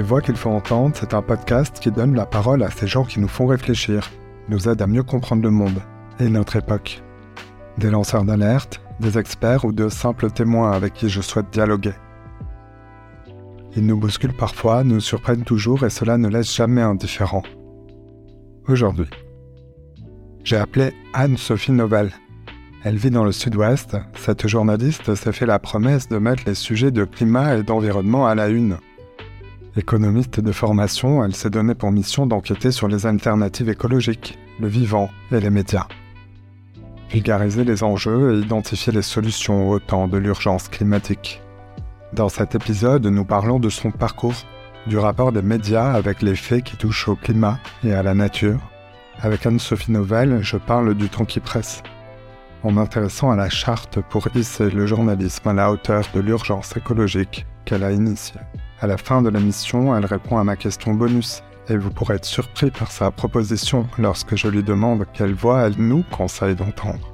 Ces 0.00 0.06
voix 0.06 0.22
qu'il 0.22 0.36
faut 0.36 0.48
entendre, 0.48 0.96
c'est 0.98 1.12
un 1.12 1.20
podcast 1.20 1.78
qui 1.78 1.90
donne 1.90 2.14
la 2.14 2.24
parole 2.24 2.62
à 2.62 2.70
ces 2.70 2.86
gens 2.86 3.04
qui 3.04 3.20
nous 3.20 3.28
font 3.28 3.44
réfléchir, 3.46 4.10
nous 4.48 4.66
aident 4.66 4.80
à 4.80 4.86
mieux 4.86 5.02
comprendre 5.02 5.42
le 5.42 5.50
monde 5.50 5.78
et 6.18 6.30
notre 6.30 6.56
époque. 6.56 7.02
Des 7.76 7.90
lanceurs 7.90 8.24
d'alerte, 8.24 8.80
des 8.98 9.18
experts 9.18 9.66
ou 9.66 9.72
de 9.72 9.90
simples 9.90 10.30
témoins 10.30 10.72
avec 10.72 10.94
qui 10.94 11.10
je 11.10 11.20
souhaite 11.20 11.50
dialoguer. 11.52 11.92
Ils 13.76 13.84
nous 13.84 13.98
bousculent 13.98 14.32
parfois, 14.32 14.84
nous 14.84 15.00
surprennent 15.00 15.44
toujours 15.44 15.84
et 15.84 15.90
cela 15.90 16.16
ne 16.16 16.28
laisse 16.28 16.56
jamais 16.56 16.80
indifférent. 16.80 17.42
Aujourd'hui, 18.68 19.10
j'ai 20.44 20.56
appelé 20.56 20.94
Anne-Sophie 21.12 21.72
Novel. 21.72 22.10
Elle 22.84 22.96
vit 22.96 23.10
dans 23.10 23.24
le 23.24 23.32
sud-ouest. 23.32 23.98
Cette 24.14 24.48
journaliste 24.48 25.14
s'est 25.14 25.32
fait 25.32 25.44
la 25.44 25.58
promesse 25.58 26.08
de 26.08 26.16
mettre 26.16 26.44
les 26.46 26.54
sujets 26.54 26.90
de 26.90 27.04
climat 27.04 27.58
et 27.58 27.62
d'environnement 27.62 28.26
à 28.26 28.34
la 28.34 28.48
une. 28.48 28.78
Économiste 29.76 30.40
de 30.40 30.50
formation, 30.50 31.24
elle 31.24 31.34
s'est 31.34 31.48
donnée 31.48 31.76
pour 31.76 31.92
mission 31.92 32.26
d'enquêter 32.26 32.72
sur 32.72 32.88
les 32.88 33.06
alternatives 33.06 33.68
écologiques, 33.68 34.36
le 34.58 34.66
vivant 34.66 35.10
et 35.30 35.38
les 35.38 35.50
médias. 35.50 35.86
Vulgariser 37.08 37.62
les 37.62 37.84
enjeux 37.84 38.34
et 38.34 38.40
identifier 38.40 38.92
les 38.92 39.02
solutions 39.02 39.68
au 39.68 39.78
temps 39.78 40.08
de 40.08 40.18
l'urgence 40.18 40.68
climatique. 40.68 41.40
Dans 42.12 42.28
cet 42.28 42.56
épisode, 42.56 43.06
nous 43.06 43.24
parlons 43.24 43.60
de 43.60 43.68
son 43.68 43.92
parcours, 43.92 44.34
du 44.88 44.98
rapport 44.98 45.30
des 45.30 45.42
médias 45.42 45.92
avec 45.92 46.20
les 46.20 46.34
faits 46.34 46.64
qui 46.64 46.76
touchent 46.76 47.06
au 47.06 47.14
climat 47.14 47.60
et 47.84 47.92
à 47.92 48.02
la 48.02 48.14
nature. 48.14 48.58
Avec 49.20 49.46
Anne-Sophie 49.46 49.92
Novelle, 49.92 50.40
je 50.42 50.56
parle 50.56 50.94
du 50.94 51.08
temps 51.08 51.24
qui 51.24 51.38
presse, 51.38 51.84
en 52.64 52.72
m'intéressant 52.72 53.30
à 53.30 53.36
la 53.36 53.48
charte 53.48 54.00
pour 54.10 54.26
hisser 54.34 54.68
le 54.68 54.86
journalisme 54.86 55.46
à 55.46 55.52
la 55.52 55.70
hauteur 55.70 56.04
de 56.12 56.18
l'urgence 56.18 56.76
écologique 56.76 57.46
qu'elle 57.64 57.84
a 57.84 57.92
initiée. 57.92 58.40
À 58.82 58.86
la 58.86 58.96
fin 58.96 59.20
de 59.20 59.28
l'émission, 59.28 59.94
elle 59.94 60.06
répond 60.06 60.38
à 60.38 60.44
ma 60.44 60.56
question 60.56 60.94
bonus, 60.94 61.42
et 61.68 61.76
vous 61.76 61.90
pourrez 61.90 62.14
être 62.14 62.24
surpris 62.24 62.70
par 62.70 62.90
sa 62.90 63.10
proposition 63.10 63.86
lorsque 63.98 64.36
je 64.36 64.48
lui 64.48 64.62
demande 64.62 65.04
quelle 65.12 65.34
voix 65.34 65.66
elle 65.66 65.74
nous 65.76 66.02
conseille 66.10 66.54
d'entendre. 66.54 67.12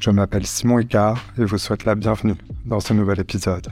Je 0.00 0.10
m'appelle 0.10 0.44
Simon 0.44 0.80
Icard 0.80 1.18
et 1.38 1.44
vous 1.44 1.56
souhaite 1.56 1.84
la 1.84 1.94
bienvenue 1.94 2.34
dans 2.66 2.80
ce 2.80 2.92
nouvel 2.92 3.20
épisode. 3.20 3.68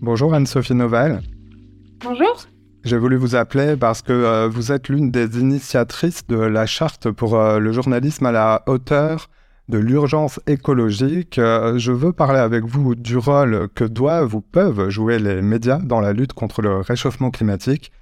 Bonjour 0.00 0.32
Anne-Sophie 0.32 0.74
Novel. 0.74 1.20
Bonjour. 2.02 2.46
J'ai 2.84 2.96
voulu 2.96 3.16
vous 3.16 3.36
appeler 3.36 3.76
parce 3.76 4.00
que 4.00 4.14
euh, 4.14 4.48
vous 4.48 4.72
êtes 4.72 4.88
l'une 4.88 5.10
des 5.10 5.38
initiatrices 5.38 6.26
de 6.26 6.38
la 6.38 6.64
charte 6.64 7.10
pour 7.10 7.36
euh, 7.36 7.58
le 7.58 7.72
journalisme 7.72 8.24
à 8.24 8.32
la 8.32 8.62
hauteur 8.66 9.28
de 9.70 9.78
l'urgence 9.78 10.40
écologique. 10.46 11.38
Euh, 11.38 11.78
je 11.78 11.92
veux 11.92 12.12
parler 12.12 12.40
avec 12.40 12.64
vous 12.64 12.94
du 12.94 13.16
rôle 13.16 13.68
que 13.74 13.84
doivent 13.84 14.34
ou 14.34 14.40
peuvent 14.42 14.90
jouer 14.90 15.18
les 15.18 15.40
médias 15.40 15.78
dans 15.78 16.00
la 16.00 16.12
lutte 16.12 16.34
contre 16.34 16.60
le 16.60 16.80
réchauffement 16.80 17.30
climatique 17.30 17.92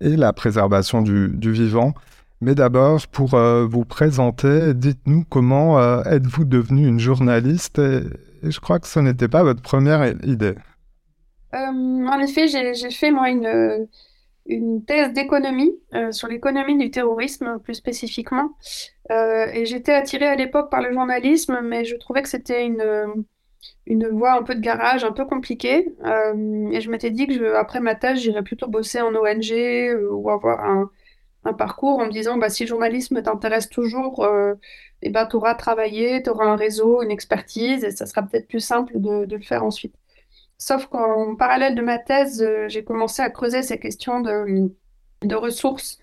et 0.00 0.16
la 0.16 0.32
préservation 0.32 1.02
du, 1.02 1.52
vivant. 1.52 1.92
Mais 2.40 2.54
d'abord, 2.54 3.06
pour 3.08 3.36
vous 3.36 3.84
présenter, 3.84 4.74
dites-nous 4.74 5.24
comment 5.28 5.80
êtes-vous 6.04 6.44
devenue 6.44 6.86
une 6.86 7.00
journaliste 7.00 7.78
et 7.78 8.50
je 8.50 8.60
crois 8.60 8.78
que 8.78 8.86
ce 8.86 9.00
n'était 9.00 9.28
pas 9.28 9.42
votre 9.42 9.62
première 9.62 10.06
idée. 10.24 10.54
en 11.52 12.20
effet, 12.20 12.46
j'ai 12.48 12.90
fait 12.90 13.10
moi 13.10 13.30
une 13.30 13.88
une 14.48 14.84
thèse 14.84 15.12
d'économie 15.12 15.72
euh, 15.94 16.12
sur 16.12 16.28
l'économie 16.28 16.78
du 16.78 16.90
terrorisme 16.90 17.58
plus 17.62 17.74
spécifiquement. 17.74 18.50
Euh, 19.10 19.46
et 19.52 19.66
j'étais 19.66 19.92
attirée 19.92 20.26
à 20.26 20.36
l'époque 20.36 20.70
par 20.70 20.82
le 20.82 20.92
journalisme, 20.92 21.60
mais 21.62 21.84
je 21.84 21.96
trouvais 21.96 22.22
que 22.22 22.28
c'était 22.28 22.64
une, 22.64 23.24
une 23.86 24.08
voie 24.08 24.32
un 24.34 24.42
peu 24.42 24.54
de 24.54 24.60
garage, 24.60 25.04
un 25.04 25.12
peu 25.12 25.26
compliquée. 25.26 25.94
Euh, 26.04 26.70
et 26.70 26.80
je 26.80 26.90
m'étais 26.90 27.10
dit 27.10 27.26
que 27.26 27.34
je, 27.34 27.44
après 27.54 27.80
ma 27.80 27.94
thèse, 27.94 28.20
j'irais 28.20 28.42
plutôt 28.42 28.68
bosser 28.68 29.00
en 29.00 29.14
ONG 29.14 29.52
ou 30.10 30.30
avoir 30.30 30.60
un, 30.64 30.90
un, 31.44 31.52
parcours 31.52 31.98
en 31.98 32.06
me 32.06 32.12
disant 32.12 32.36
bah, 32.38 32.48
si 32.48 32.64
le 32.64 32.68
journalisme 32.68 33.22
t'intéresse 33.22 33.68
toujours, 33.68 34.26
et 35.02 35.08
eh 35.08 35.10
ben, 35.10 35.26
tu 35.26 35.36
auras 35.36 35.54
travaillé, 35.54 36.22
tu 36.22 36.30
auras 36.30 36.46
un 36.46 36.56
réseau, 36.56 37.02
une 37.02 37.10
expertise, 37.10 37.84
et 37.84 37.90
ça 37.90 38.06
sera 38.06 38.22
peut-être 38.22 38.48
plus 38.48 38.60
simple 38.60 38.98
de, 38.98 39.24
de 39.26 39.36
le 39.36 39.42
faire 39.42 39.64
ensuite. 39.64 39.94
Sauf 40.58 40.86
qu'en 40.86 41.36
parallèle 41.36 41.74
de 41.74 41.82
ma 41.82 41.98
thèse, 41.98 42.42
euh, 42.42 42.66
j'ai 42.68 42.82
commencé 42.82 43.20
à 43.22 43.28
creuser 43.30 43.62
ces 43.62 43.78
questions 43.78 44.20
de, 44.20 45.34
ressources 45.34 45.98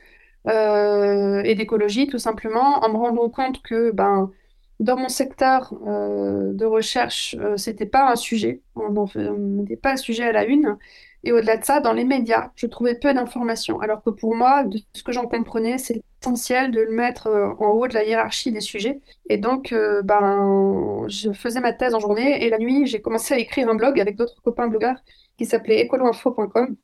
euh, 0.47 1.41
et 1.43 1.55
d'écologie, 1.55 2.07
tout 2.07 2.19
simplement, 2.19 2.83
en 2.83 2.89
me 2.89 2.97
rendant 2.97 3.29
compte 3.29 3.61
que 3.63 3.91
ben, 3.91 4.31
dans 4.79 4.97
mon 4.97 5.09
secteur 5.09 5.73
euh, 5.87 6.53
de 6.53 6.65
recherche, 6.65 7.35
c'était 7.57 7.85
pas 7.87 8.11
un 8.11 8.15
sujet, 8.15 8.61
on 8.75 9.07
n'était 9.15 9.77
pas 9.77 9.93
un 9.93 9.97
sujet 9.97 10.23
à 10.25 10.31
la 10.31 10.45
une. 10.45 10.77
Et 11.23 11.31
au-delà 11.31 11.57
de 11.57 11.63
ça, 11.63 11.79
dans 11.79 11.94
les 11.94 12.03
médias, 12.03 12.51
je 12.56 12.67
trouvais 12.67 12.95
peu 12.95 13.13
d'informations. 13.13 13.79
Alors 13.79 14.03
que 14.03 14.09
pour 14.09 14.35
moi, 14.35 14.63
de 14.63 14.78
ce 14.94 15.03
que 15.03 15.11
j'en 15.11 15.28
comprenais, 15.28 15.78
c'est 15.78 16.01
essentiel 16.22 16.72
de 16.72 16.81
le 16.81 16.91
mettre 16.91 17.28
euh, 17.28 17.53
en 17.59 17.69
haut 17.72 17.88
de 17.88 17.94
la 17.94 18.03
hiérarchie 18.03 18.51
des 18.51 18.61
sujets. 18.61 19.00
Et 19.29 19.38
donc, 19.38 19.72
euh, 19.72 20.01
ben, 20.01 21.06
je 21.07 21.31
faisais 21.31 21.62
ma 21.62 21.73
thèse 21.73 21.94
en 21.94 22.00
journée 22.00 22.45
et 22.45 22.50
la 22.50 22.57
nuit, 22.59 22.85
j'ai 22.88 23.01
commencé 23.01 23.33
à 23.33 23.38
écrire 23.39 23.69
un 23.69 23.75
blog 23.75 24.00
avec 24.00 24.17
d'autres 24.17 24.41
copains 24.41 24.67
blogueurs 24.67 24.97
qui 25.38 25.45
s'appelait 25.45 25.85
ecoloinfo.com, 25.85 26.75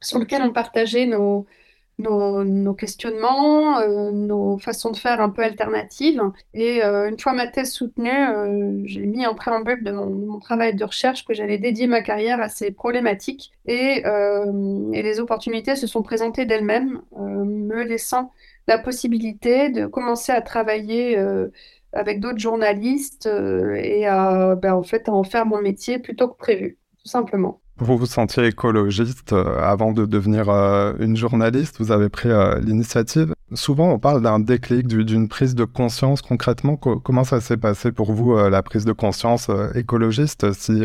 sur 0.00 0.18
lequel 0.18 0.42
on 0.42 0.52
partageait 0.52 1.06
nos, 1.06 1.46
nos, 1.98 2.74
questionnements, 2.74 3.78
euh, 3.80 4.10
nos 4.10 4.58
façons 4.58 4.90
de 4.90 4.96
faire 4.96 5.20
un 5.20 5.30
peu 5.30 5.42
alternatives. 5.42 6.22
Et 6.54 6.82
euh, 6.82 7.08
une 7.08 7.18
fois 7.18 7.32
ma 7.32 7.46
thèse 7.46 7.72
soutenue, 7.72 8.10
euh, 8.10 8.80
j'ai 8.84 9.04
mis 9.06 9.26
en 9.26 9.34
préambule 9.34 9.82
de 9.82 9.90
mon, 9.92 10.38
travail 10.38 10.74
de 10.74 10.84
recherche 10.84 11.24
que 11.24 11.34
j'allais 11.34 11.58
dédier 11.58 11.86
ma 11.86 12.00
carrière 12.02 12.40
à 12.40 12.48
ces 12.48 12.70
problématiques. 12.70 13.52
Et, 13.66 14.02
et 14.02 15.02
les 15.02 15.20
opportunités 15.20 15.76
se 15.76 15.86
sont 15.86 16.02
présentées 16.02 16.46
d'elles-mêmes, 16.46 17.02
me 17.16 17.82
laissant 17.82 18.32
la 18.66 18.78
possibilité 18.78 19.68
de 19.68 19.86
commencer 19.86 20.32
à 20.32 20.40
travailler 20.40 21.18
avec 21.92 22.20
d'autres 22.20 22.38
journalistes 22.38 23.28
et 23.76 24.06
à, 24.06 24.54
ben, 24.54 24.74
en 24.74 24.82
fait, 24.82 25.08
à 25.08 25.12
en 25.12 25.24
faire 25.24 25.44
mon 25.44 25.60
métier 25.60 25.98
plutôt 25.98 26.28
que 26.28 26.36
prévu, 26.36 26.78
tout 27.02 27.08
simplement. 27.08 27.60
Vous 27.80 27.96
vous 27.96 28.06
sentiez 28.06 28.46
écologiste 28.46 29.32
euh, 29.32 29.60
avant 29.60 29.92
de 29.92 30.04
devenir 30.04 30.48
euh, 30.48 30.94
une 30.98 31.16
journaliste, 31.16 31.76
vous 31.78 31.92
avez 31.92 32.08
pris 32.08 32.28
euh, 32.28 32.58
l'initiative. 32.58 33.34
Souvent, 33.54 33.92
on 33.92 34.00
parle 34.00 34.20
d'un 34.20 34.40
déclic, 34.40 34.88
d'une 34.88 35.28
prise 35.28 35.54
de 35.54 35.64
conscience 35.64 36.20
concrètement. 36.20 36.76
comment 36.76 37.22
ça 37.22 37.40
s'est 37.40 37.56
passé 37.56 37.92
pour 37.92 38.12
vous, 38.12 38.36
la 38.36 38.62
prise 38.62 38.84
de 38.84 38.92
conscience 38.92 39.48
écologiste, 39.74 40.52
si 40.52 40.84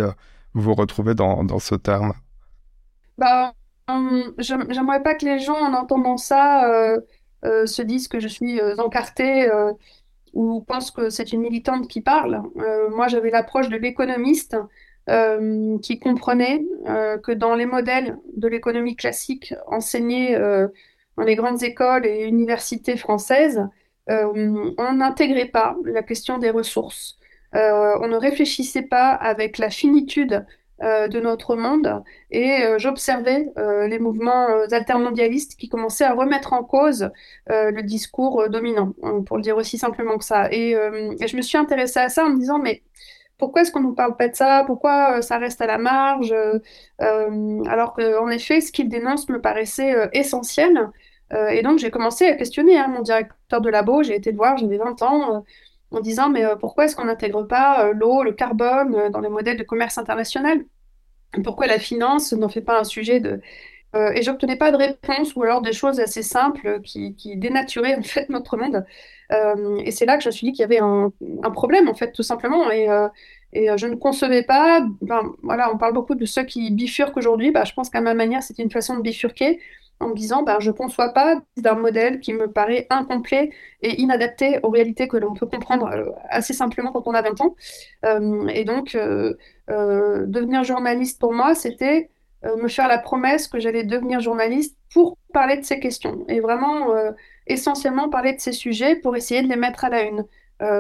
vous 0.54 0.62
vous 0.62 0.74
retrouvez 0.74 1.14
dans, 1.14 1.44
dans 1.44 1.60
ce 1.60 1.76
terme? 1.76 2.14
Bah, 3.18 3.54
hum, 3.90 4.34
J'aimerais 4.38 5.04
pas 5.04 5.16
que 5.16 5.26
les 5.26 5.40
gens, 5.40 5.58
en 5.58 5.74
entendant 5.74 6.16
ça, 6.16 6.96
se 7.44 7.82
disent 7.82 8.08
que 8.08 8.22
je 8.22 8.30
suis 8.30 8.62
encartée 8.78 9.50
ou 10.32 10.62
pensent 10.62 10.92
que 10.92 11.10
c'est 11.10 11.34
une 11.34 11.42
militante 11.42 11.90
qui 11.90 12.00
parle. 12.00 12.44
moi, 12.92 13.10
j'avais 13.10 13.30
l'approche 13.30 13.68
de 13.68 13.76
l'économiste. 13.76 14.56
Euh, 15.10 15.78
qui 15.80 16.00
comprenait 16.00 16.64
euh, 16.88 17.18
que 17.18 17.34
dans 17.34 17.56
les 17.56 17.66
modèles 17.66 18.18
de 18.38 18.48
l'économie 18.48 18.96
classique 18.96 19.54
enseignés 19.68 20.34
euh, 20.38 20.70
dans 21.18 21.26
les 21.26 21.36
grandes 21.36 21.62
écoles 21.62 22.06
et 22.06 22.24
universités 22.24 22.96
françaises, 22.96 23.62
on 24.08 24.94
n'intégrait 24.94 25.50
pas 25.50 25.76
la 25.86 26.04
question 26.04 26.38
des 26.38 26.50
ressources. 26.50 27.18
on 27.54 28.08
ne 28.08 28.16
réfléchissait 28.18 28.84
pas 28.84 29.10
avec 29.10 29.58
la 29.58 29.70
finitude 29.70 30.46
de 30.82 31.20
notre 31.22 31.56
monde 31.56 32.04
et 32.32 32.64
j'observais 32.78 33.48
les 33.88 34.00
mouvements 34.00 34.48
altermondialistes 34.72 35.56
qui 35.56 35.70
commençaient 35.70 36.04
à 36.04 36.14
remettre 36.14 36.52
en 36.52 36.64
cause 36.66 37.12
le 37.48 37.82
discours 37.82 38.50
dominant, 38.50 38.94
pour 39.26 39.38
le 39.38 39.44
dire 39.44 39.56
aussi 39.56 39.78
simplement 39.78 40.18
que 40.18 40.26
ça. 40.26 40.52
Et, 40.52 40.72
et, 40.72 41.28
je 41.28 41.38
me 41.38 41.42
suis 41.42 41.58
intéressée 41.58 42.00
à 42.00 42.10
ça 42.10 42.26
en 42.26 42.32
me 42.32 42.40
disant, 42.40 42.60
mais 42.60 42.82
pourquoi 43.44 43.64
est-ce 43.64 43.74
qu'on 43.74 43.82
ne 43.82 43.88
nous 43.88 43.94
parle 43.94 44.16
pas 44.16 44.30
de 44.30 44.36
ça? 44.36 44.64
Pourquoi 44.66 45.18
euh, 45.18 45.22
ça 45.22 45.38
reste 45.38 45.60
à 45.60 45.68
la 45.68 45.78
marge? 45.78 46.32
Euh, 46.32 46.60
euh, 47.02 47.62
Alors 47.66 47.94
qu'en 47.94 48.30
effet, 48.30 48.62
ce 48.62 48.72
qu'il 48.72 48.88
dénonce 48.88 49.28
me 49.28 49.42
paraissait 49.42 50.10
essentiel. 50.14 50.90
et 51.50 51.62
donc, 51.62 51.80
j'ai 51.80 51.92
commencé 51.92 52.26
à 52.26 52.36
questionner 52.36 52.78
hein, 52.78 52.88
mon 52.88 53.02
directeur 53.02 53.60
de 53.60 53.70
labo. 53.70 54.02
J'ai 54.02 54.16
été 54.16 54.32
le 54.32 54.38
voir, 54.38 54.56
j'avais 54.58 54.78
20 54.78 55.02
ans, 55.02 55.44
en 55.92 56.00
disant 56.00 56.30
Mais 56.30 56.46
pourquoi 56.58 56.86
est-ce 56.86 56.96
qu'on 56.96 57.06
n'intègre 57.06 57.44
pas 57.44 57.92
l'eau, 57.92 58.24
le 58.24 58.32
carbone 58.32 59.10
dans 59.12 59.20
les 59.20 59.30
modèles 59.30 59.58
de 59.58 59.64
commerce 59.64 59.98
international? 59.98 60.64
Pourquoi 61.44 61.68
la 61.68 61.80
finance 61.80 62.32
n'en 62.32 62.50
fait 62.50 62.62
pas 62.62 62.80
un 62.80 62.86
sujet 62.86 63.20
de. 63.20 63.42
Et 63.96 64.24
j'obtenais 64.24 64.56
pas 64.56 64.72
de 64.72 64.78
réponse 64.78 65.36
ou 65.36 65.44
alors 65.44 65.62
des 65.62 65.74
choses 65.74 66.00
assez 66.00 66.24
simples 66.24 66.82
qui, 66.82 67.14
dénaturaient 67.38 67.96
en 67.96 68.04
fait 68.04 68.30
notre 68.30 68.58
monde. 68.58 68.84
Euh, 69.32 69.78
et 69.84 69.92
c'est 69.92 70.06
là 70.06 70.18
que 70.18 70.24
je 70.24 70.30
me 70.30 70.32
suis 70.32 70.48
dit 70.48 70.54
qu'il 70.54 70.62
y 70.62 70.66
avait 70.66 70.80
un, 70.80 71.12
problème, 71.54 71.88
en 71.90 71.94
fait, 71.94 72.12
tout 72.12 72.24
simplement. 72.24 72.70
Et, 72.72 72.90
euh, 72.90 73.08
et 73.54 73.70
euh, 73.70 73.78
je 73.78 73.88
ne 73.88 73.96
concevais 73.96 74.44
pas. 74.44 74.86
voilà, 75.42 75.72
on 75.74 75.78
parle 75.78 75.94
beaucoup 75.94 76.16
de 76.16 76.26
ceux 76.26 76.44
qui 76.44 76.72
bifurquent 76.72 77.18
aujourd'hui. 77.18 77.52
Bah, 77.52 77.64
je 77.64 77.74
pense 77.74 77.90
qu'à 77.90 78.02
ma 78.02 78.14
manière, 78.14 78.44
c'était 78.44 78.64
une 78.64 78.72
façon 78.72 78.98
de 78.98 79.02
bifurquer. 79.02 79.60
en 80.00 80.10
me 80.10 80.16
disant 80.16 80.44
ben, 80.44 80.60
je 80.60 80.70
ne 80.72 80.76
conçois 80.76 81.14
pas 81.14 81.42
d'un 81.58 81.76
modèle 81.76 82.20
qui 82.20 82.34
me 82.34 82.52
paraît 82.52 82.88
incomplet 82.90 83.52
et 83.82 84.02
inadapté 84.02 84.60
aux 84.64 84.70
réalités 84.70 85.08
que 85.08 85.18
l'on 85.18 85.34
peut 85.34 85.46
comprendre 85.46 85.88
euh, 85.88 86.10
assez 86.30 86.54
simplement 86.54 86.92
quand 86.92 87.08
on 87.08 87.14
a 87.14 87.22
20 87.22 87.42
ans. 87.42 87.56
Euh, 88.06 88.48
et 88.48 88.66
donc, 88.66 88.96
euh, 88.96 89.36
devenir 89.70 90.64
journaliste 90.64 91.20
pour 91.20 91.34
moi, 91.34 91.56
c'était 91.56 92.10
me 92.44 92.68
faire 92.68 92.88
la 92.88 92.98
promesse 92.98 93.48
que 93.48 93.60
j'allais 93.60 93.84
devenir 93.84 94.20
journaliste 94.20 94.78
pour 94.94 95.18
parler 95.34 95.58
de 95.58 95.64
ces 95.64 95.80
questions 95.80 96.26
et 96.28 96.40
vraiment 96.40 96.90
essentiellement 97.48 98.10
parler 98.10 98.34
de 98.34 98.40
ces 98.40 98.52
sujets 98.52 98.96
pour 98.96 99.16
essayer 99.16 99.42
de 99.42 99.48
les 99.48 99.56
mettre 99.56 99.86
à 99.86 99.90
la 99.90 100.04
une. 100.04 100.26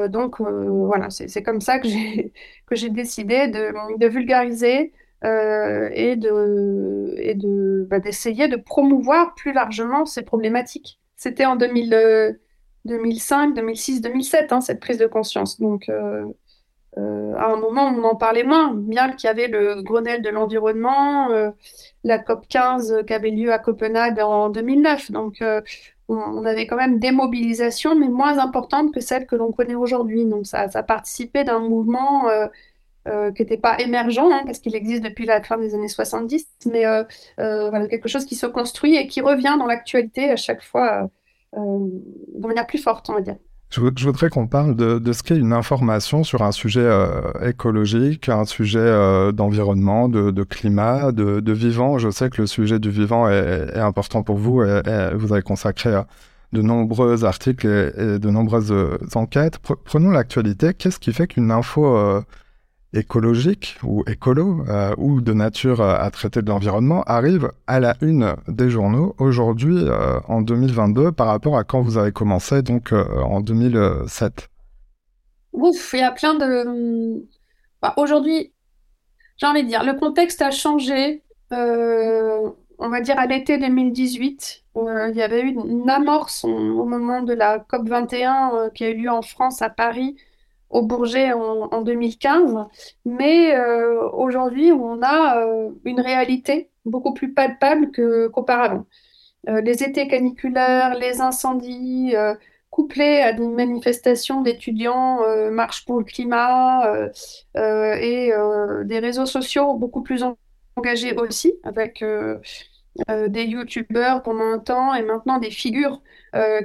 donc 0.10 0.42
voilà, 0.42 1.10
c'est 1.10 1.44
comme 1.44 1.62
ça 1.62 1.80
que 1.80 1.88
j'ai 1.88 2.89
décidé 2.89 3.48
de, 3.48 4.07
vulgariser 4.07 4.92
euh, 5.24 5.89
et 5.94 6.18
de 6.18 7.15
et 7.18 7.33
de 7.33 7.88
bah, 7.89 8.00
d'essayer 8.00 8.50
de 8.50 8.57
promouvoir 8.57 9.36
plus 9.36 9.54
largement 9.54 10.06
ces 10.06 10.21
problématiques. 10.21 11.00
C'était 11.16 11.45
en 11.45 11.56
2000, 11.56 12.38
2005, 12.86 13.54
2006, 13.56 14.01
2007 14.01 14.54
cette 14.62 14.81
prise 14.81 14.98
de 14.98 15.07
conscience. 15.07 15.62
Donc 15.62 15.89
euh, 16.98 17.01
euh, 17.01 17.36
à 17.38 17.48
un 17.48 17.56
moment, 17.57 17.88
on 17.88 18.04
en 18.04 18.16
parlait 18.16 18.44
moins, 18.44 18.74
bien 18.74 19.12
qu'il 19.12 19.28
y 19.28 19.31
avait 19.31 19.48
le 19.48 19.81
Grenelle 19.81 20.22
de 20.22 20.30
l'environnement, 20.30 21.30
la 22.04 22.19
COP 22.19 22.48
15 22.48 23.04
qui 23.07 23.13
avait 23.13 23.31
lieu 23.31 23.51
à 23.51 23.60
Copenhague 23.60 24.19
en 24.19 24.50
2009. 24.50 25.12
Donc 25.12 25.44
on, 26.07 26.45
avait 26.45 26.68
quand 26.68 26.75
même 26.75 27.00
des 27.00 27.12
mobilisations, 27.12 27.95
mais 27.95 28.10
moins 28.10 28.38
importantes 28.38 28.94
que 28.94 29.00
celles 29.00 29.25
que 29.25 29.36
l'on 29.36 29.51
connaît 29.51 29.75
aujourd'hui. 29.75 30.25
Donc 30.25 30.45
ça, 30.45 30.68
participait 30.84 31.44
d'un 31.44 31.60
mouvement 31.60 32.30
euh, 33.06 33.34
qui 33.34 33.42
n'était 33.42 33.57
pas 33.57 33.78
émergent, 33.80 34.19
hein, 34.19 34.44
parce 34.45 34.60
qu'il 34.60 34.75
existe 34.75 35.04
depuis 35.04 35.25
la 35.25 35.44
fin 35.44 35.57
des 35.57 35.75
années 35.75 35.90
70, 35.90 36.48
mais 36.72 36.86
euh, 36.86 37.04
euh, 37.38 37.88
quelque 37.90 38.07
chose 38.07 38.25
qui 38.25 38.36
se 38.36 38.45
construit 38.45 38.95
et 38.95 39.07
qui 39.07 39.19
revient 39.19 39.57
dans 39.60 39.66
l'actualité 39.66 40.30
à 40.30 40.38
chaque 40.38 40.63
fois 40.63 41.10
de 41.56 42.48
manière 42.48 42.66
plus 42.66 42.80
forte, 42.80 43.10
on 43.10 43.13
va 43.13 43.22
dire. 43.22 43.36
Je, 43.74 43.81
voudrais 43.81 44.30
qu'on 44.30 44.46
parle 44.46 44.75
de, 44.75 45.14
ce 45.14 45.24
qu'est 45.24 45.36
une 45.36 45.52
information 45.52 46.24
sur 46.24 46.44
un 46.44 46.52
sujet 46.52 46.88
écologique, 47.44 48.30
un 48.30 48.46
sujet 48.46 49.31
d'environnement, 49.34 50.10
de, 50.10 50.44
climat, 50.44 51.12
de, 51.12 51.52
vivant. 51.52 51.98
Je 51.98 52.12
sais 52.12 52.30
que 52.30 52.42
le 52.42 52.48
sujet 52.48 52.78
du 52.78 52.92
vivant 52.92 53.28
est, 53.30 53.72
est 53.74 53.80
important 53.80 54.22
pour 54.22 54.38
vous 54.38 54.62
et, 54.62 54.81
vous 55.16 55.34
avez 55.34 55.42
consacré 55.42 56.00
de 56.52 56.62
nombreux 56.62 57.25
articles 57.25 57.66
et, 57.68 58.20
de 58.20 58.30
nombreuses 58.30 58.74
enquêtes. 59.16 59.58
Prenons 59.58 60.12
l'actualité. 60.12 60.76
Qu'est-ce 60.76 61.00
qui 61.00 61.12
fait 61.12 61.26
qu'une 61.26 61.50
info 61.50 62.24
écologique 62.94 63.78
ou 63.84 64.04
écolo 64.07 64.63
euh, 64.69 64.94
ou 64.98 65.22
de 65.22 65.34
nature 65.34 65.81
euh, 65.81 65.95
à 65.98 66.10
traiter 66.12 66.42
de 66.42 66.50
l'environnement 66.50 67.04
arrive 67.04 67.51
à 67.68 67.80
la 67.80 67.95
une 68.01 68.36
des 68.48 68.69
journaux 68.69 69.16
aujourd'hui 69.18 69.78
euh, 69.78 70.19
en 70.28 70.42
2022 70.42 71.12
par 71.12 71.28
rapport 71.28 71.57
à 71.57 71.63
quand 71.63 71.81
vous 71.81 71.98
avez 71.98 72.12
commencé 72.12 72.62
donc 72.62 72.92
en 72.94 73.42
2007 73.42 74.50
Ouf, 75.54 75.94
il 75.94 76.00
y 76.00 76.04
a 76.04 76.12
plein 76.12 76.34
de... 76.34 77.24
Aujourd'hui, 77.98 78.51
j'ai 79.38 79.45
envie 79.45 79.63
de 79.63 79.68
dire, 79.68 79.84
le 79.84 79.94
contexte 79.94 80.42
a 80.42 80.50
changé. 80.50 81.22
on 81.51 82.90
va 82.90 83.01
dire 83.01 83.19
à 83.19 83.28
l'été 83.28 83.60
2018, 83.60 84.63
il 84.75 85.13
y 85.16 85.22
avait 85.22 85.42
eu 85.42 85.50
une 85.50 85.90
amorce 85.92 86.44
au 86.44 86.86
moment 86.86 87.22
de 87.22 87.34
la 87.34 87.60
COP 87.60 87.88
21 87.88 88.72
qui 88.74 88.84
a 88.84 88.90
eu 88.90 88.95
lieu 88.95 89.12
en 89.12 89.22
France 89.22 89.62
à 89.62 89.69
Paris 89.69 90.16
au 90.74 90.81
Bourget 90.81 91.31
en, 91.34 91.81
2015, 91.84 92.56
mais 93.06 93.56
euh, 93.56 94.10
aujourd'hui 94.10 94.72
on 94.72 95.02
a 95.04 95.46
euh, 95.46 95.70
une 95.86 96.02
réalité 96.02 96.72
beaucoup 96.86 97.14
plus 97.14 97.34
palpable 97.34 97.92
qu'auparavant. 97.92 98.86
Euh, 99.48 99.62
les 99.62 99.84
étés 99.84 100.08
caniculaires, 100.08 100.96
les 100.96 101.22
incendies, 101.22 102.16
couplés 102.72 103.22
à 103.22 103.34
des 103.34 103.48
manifestations 103.48 104.42
d'étudiants, 104.42 105.20
marche 105.52 105.86
pour 105.86 106.00
le 106.00 106.06
climat 106.06 107.10
et 107.56 108.31
des 108.86 109.00
réseaux 109.00 109.28
sociaux 109.28 109.76
beaucoup 109.76 110.02
plus 110.02 110.26
engagés 110.76 111.16
aussi, 111.16 111.54
avec 111.64 112.04
des 113.08 113.44
youtubeurs 113.44 114.24
pendant 114.24 114.46
un 114.46 114.58
temps 114.58 114.96
et 114.96 115.04
maintenant 115.04 115.38
des 115.38 115.52
figures 115.52 116.02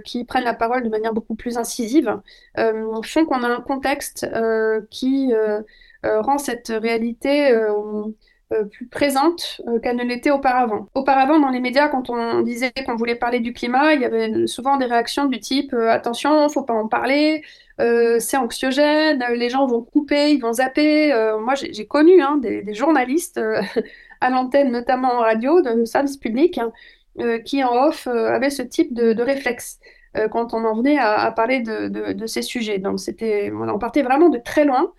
qui 0.04 0.24
prennent 0.24 0.44
la 0.44 0.54
parole 0.54 0.82
de 0.82 0.88
manière 0.88 1.12
beaucoup 1.12 1.34
plus 1.34 1.58
incisive, 1.58 2.18
euh, 2.58 3.02
font 3.02 3.26
qu'on 3.26 3.42
a 3.42 3.48
un 3.48 3.60
contexte 3.60 4.26
euh, 4.32 4.80
qui 4.90 5.32
rend 6.02 6.38
cette 6.38 6.68
réalité 6.68 7.52
plus 8.70 8.86
présente 8.86 9.60
qu'elle 9.82 9.96
ne 9.96 10.04
l'était 10.04 10.30
auparavant. 10.30 10.88
Auparavant, 10.94 11.38
dans 11.38 11.50
les 11.50 11.60
médias, 11.60 11.88
quand 11.88 12.08
on 12.08 12.40
disait 12.40 12.72
qu'on 12.86 12.96
voulait 12.96 13.16
parler 13.16 13.40
du 13.40 13.52
climat, 13.52 13.92
il 13.92 14.00
y 14.00 14.04
avait 14.04 14.46
souvent 14.46 14.78
des 14.78 14.86
réactions 14.86 15.26
du 15.26 15.38
type 15.40 15.74
attention, 15.74 16.48
faut 16.48 16.62
pas 16.62 16.72
en 16.72 16.88
parler, 16.88 17.42
c'est 17.78 18.36
anxiogène, 18.36 19.22
les 19.34 19.50
gens 19.50 19.66
vont 19.66 19.82
couper, 19.82 20.30
ils 20.30 20.40
vont 20.40 20.54
zapper. 20.54 21.12
moi, 21.40 21.54
j'ai 21.56 21.86
connu 21.86 22.22
hein, 22.22 22.38
des, 22.40 22.74
journalistes 22.74 23.40
à 24.20 24.30
l'antenne, 24.30 24.70
notamment 24.70 25.14
en 25.14 25.18
radio, 25.18 25.60
de 25.60 25.84
service 25.84 26.16
public, 26.16 26.58
hein, 26.58 26.72
euh, 27.20 27.38
qui 27.38 27.64
en 27.64 27.72
off 27.86 28.06
euh, 28.06 28.30
avait 28.30 28.50
ce 28.50 28.62
type 28.62 28.94
de, 28.94 29.22
réflexe 29.22 29.80
euh, 30.16 30.28
quand 30.28 30.54
on 30.54 30.64
en 30.64 30.74
venait 30.74 30.98
à, 30.98 31.30
parler 31.32 31.60
de, 31.60 32.26
ces 32.26 32.42
sujets. 32.42 32.78
Donc 32.78 33.00
c'était, 33.00 33.50
on 33.52 33.78
partait 33.78 34.02
vraiment 34.02 34.28
de 34.28 34.38
très 34.38 34.64
loin 34.64 34.92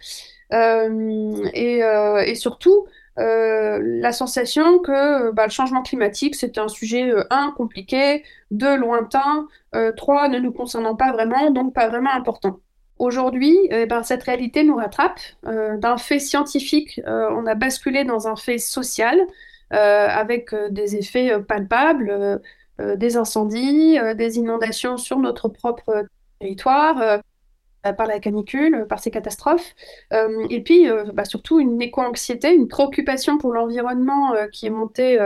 et, 0.51 2.36
surtout 2.36 2.86
la 3.16 4.12
sensation 4.12 4.80
que 4.80 5.31
bah, 5.31 5.45
le 5.45 5.51
changement 5.51 5.81
climatique 5.81 6.36
c'était 6.36 6.62
un 6.62 6.69
sujet 6.69 7.12
un 7.30 7.54
compliqué, 7.56 8.24
deux 8.51 8.77
lointain, 8.77 9.48
trois 9.98 10.30
ne 10.30 10.39
nous 10.39 10.51
concernant 10.51 10.95
pas 10.95 11.12
vraiment, 11.12 11.51
donc 11.51 11.74
pas 11.74 11.88
vraiment 11.88 12.12
important. 12.13 12.60
Aujourd'hui, 12.98 13.57
eh 13.71 13.86
ben, 13.86 14.04
cette 14.04 14.24
réalité 14.24 14.63
nous 14.63 14.75
rattrape. 14.75 15.19
D'un 15.44 15.98
fait 15.98 16.19
scientifique, 16.19 17.01
on 17.06 17.45
a 17.45 17.56
basculé 17.56 18.04
dans 18.04 18.27
un 18.27 18.36
fait 18.36 18.57
social 18.57 19.19
avec 19.71 20.54
euh, 20.54 20.69
des 20.69 20.95
effets 20.95 21.33
euh, 21.33 21.39
palpables, 21.39 22.42
des 22.80 23.18
incendies, 23.18 24.00
des 24.16 24.38
inondations 24.38 24.95
sur 24.95 25.19
notre 25.19 25.50
propre 25.50 26.06
territoire 26.39 27.21
par 27.98 28.08
la 28.08 28.20
canicule, 28.20 28.86
par 28.90 29.00
ces 29.00 29.12
catastrophes, 29.12 29.76
et 30.50 30.62
puis 30.62 30.88
bah, 31.14 31.26
surtout 31.26 31.59
une 31.59 31.81
éco-anxiété, 31.81 32.54
une 32.54 32.68
préoccupation 32.68 33.38
pour 33.38 33.54
l'environnement 33.54 34.33
qui 34.52 34.68
est 34.68 34.71
montée 34.71 35.19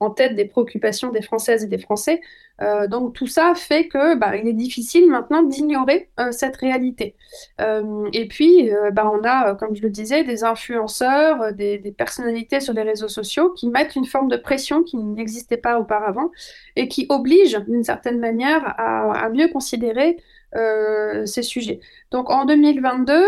en 0.00 0.10
tête 0.10 0.34
des 0.34 0.44
préoccupations 0.44 1.10
des 1.10 1.22
Françaises 1.22 1.64
et 1.64 1.66
des 1.66 1.78
Français, 1.78 2.20
euh, 2.60 2.88
donc 2.88 3.14
tout 3.14 3.28
ça 3.28 3.52
fait 3.54 3.86
que 3.86 4.16
bah, 4.16 4.36
il 4.36 4.48
est 4.48 4.52
difficile 4.52 5.08
maintenant 5.08 5.42
d'ignorer 5.42 6.08
euh, 6.18 6.32
cette 6.32 6.56
réalité. 6.56 7.14
Euh, 7.60 8.08
et 8.12 8.26
puis 8.26 8.70
bah, 8.92 9.10
on 9.12 9.22
a, 9.24 9.54
comme 9.54 9.76
je 9.76 9.82
le 9.82 9.90
disais, 9.90 10.24
des 10.24 10.44
influenceurs, 10.44 11.52
des, 11.52 11.78
personnalités 11.96 12.60
sur 12.60 12.74
les 12.74 12.82
réseaux 12.82 13.08
sociaux 13.08 13.50
qui 13.50 13.68
mettent 13.68 13.96
une 13.96 14.04
forme 14.04 14.28
de 14.28 14.36
pression 14.36 14.82
qui 14.82 14.96
n'existait 14.96 15.56
pas 15.56 15.78
auparavant 15.78 16.30
et 16.76 16.88
qui 16.88 17.06
obligent 17.08 17.60
d'une 17.66 17.84
certaine 17.84 18.18
manière 18.18 18.74
à 18.78 19.28
mieux 19.30 19.48
considérer 19.48 20.16
ces 20.54 21.42
sujets. 21.42 21.80
Donc 22.10 22.30
en 22.30 22.44
2022, 22.44 23.24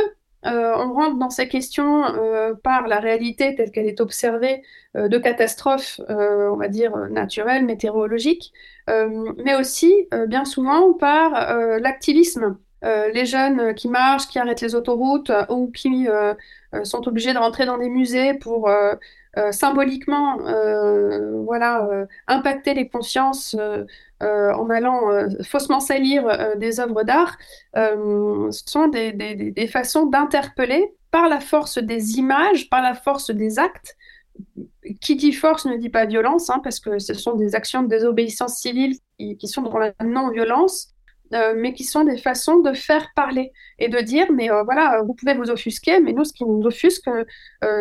euh, 0.47 0.75
on 0.77 0.95
rentre 0.95 1.19
dans 1.19 1.29
ces 1.29 1.49
questions 1.49 2.05
euh, 2.05 2.55
par 2.55 2.89
la 2.89 2.99
réalité 2.99 3.55
telle 3.55 3.71
qu'elle 3.71 3.87
est 3.87 4.01
observée 4.01 4.63
euh, 4.97 5.09
de 5.09 5.19
catastrophes, 5.19 6.01
on 6.09 6.57
va 6.57 6.69
dire, 6.69 6.97
naturelles, 7.11 7.65
météorologiques, 7.65 8.53
mais 8.89 9.55
aussi 9.55 10.09
bien 10.29 10.45
souvent 10.45 10.93
par 10.95 11.33
l'activisme. 11.79 12.59
Les 12.83 13.27
jeunes 13.27 13.75
qui 13.75 13.89
marchent, 13.89 14.29
qui 14.29 14.39
arrêtent 14.39 14.63
les 14.63 14.75
autoroutes 14.75 15.31
ou 15.49 15.71
qui 15.71 16.09
sont 16.85 17.09
obligés 17.09 17.33
de 17.33 17.39
rentrer 17.39 17.67
dans 17.67 17.79
des 17.79 17.89
musées 17.89 18.35
pour 18.35 18.71
symboliquement 19.51 20.39
voilà, 21.45 22.07
impacter 22.27 22.75
les 22.75 22.89
consciences 22.89 23.57
euh, 24.23 24.53
en 24.53 24.69
allant 24.69 25.11
euh, 25.11 25.29
faussement 25.43 25.81
salir 25.81 26.27
euh, 26.27 26.55
des 26.55 26.79
œuvres 26.79 27.05
d'art, 27.05 27.39
ce 27.75 28.63
sont 28.67 28.89
des, 28.89 29.67
façons 29.73 30.05
d'interpeller 30.05 30.95
par 31.11 31.29
la 31.29 31.41
force 31.41 31.79
des 31.79 32.19
images, 32.19 32.69
par 32.69 32.83
la 32.83 32.95
force 32.95 33.31
des 33.31 33.59
actes. 33.59 33.97
Qui 35.01 35.17
dit 35.17 35.33
force 35.33 35.67
ne 35.67 35.77
dit 35.77 35.91
pas 35.91 36.07
violence, 36.07 36.51
hein, 36.51 36.61
parce 36.63 36.81
que 36.81 36.99
ce 36.99 37.15
sont 37.15 37.35
des 37.35 37.55
actions 37.55 37.83
de 37.83 37.89
désobéissance 37.89 38.57
civile 38.57 38.97
qui, 39.19 39.49
sont 39.49 39.63
dans 39.63 39.79
la 39.79 39.93
non-violence, 40.03 40.95
mais 41.31 41.73
qui 41.73 41.85
sont 41.85 42.05
des 42.05 42.19
façons 42.19 42.59
de 42.59 42.73
faire 42.73 43.09
parler 43.15 43.53
et 43.79 43.89
de 43.89 43.99
dire, 44.01 44.33
mais 44.33 44.49
voilà, 44.65 45.03
vous 45.03 45.15
pouvez 45.15 45.35
vous 45.35 45.51
offusquer, 45.51 46.01
mais 46.01 46.13
nous, 46.13 46.25
ce 46.25 46.33
qui 46.33 46.45
nous 46.45 46.63
offusque, 46.67 47.09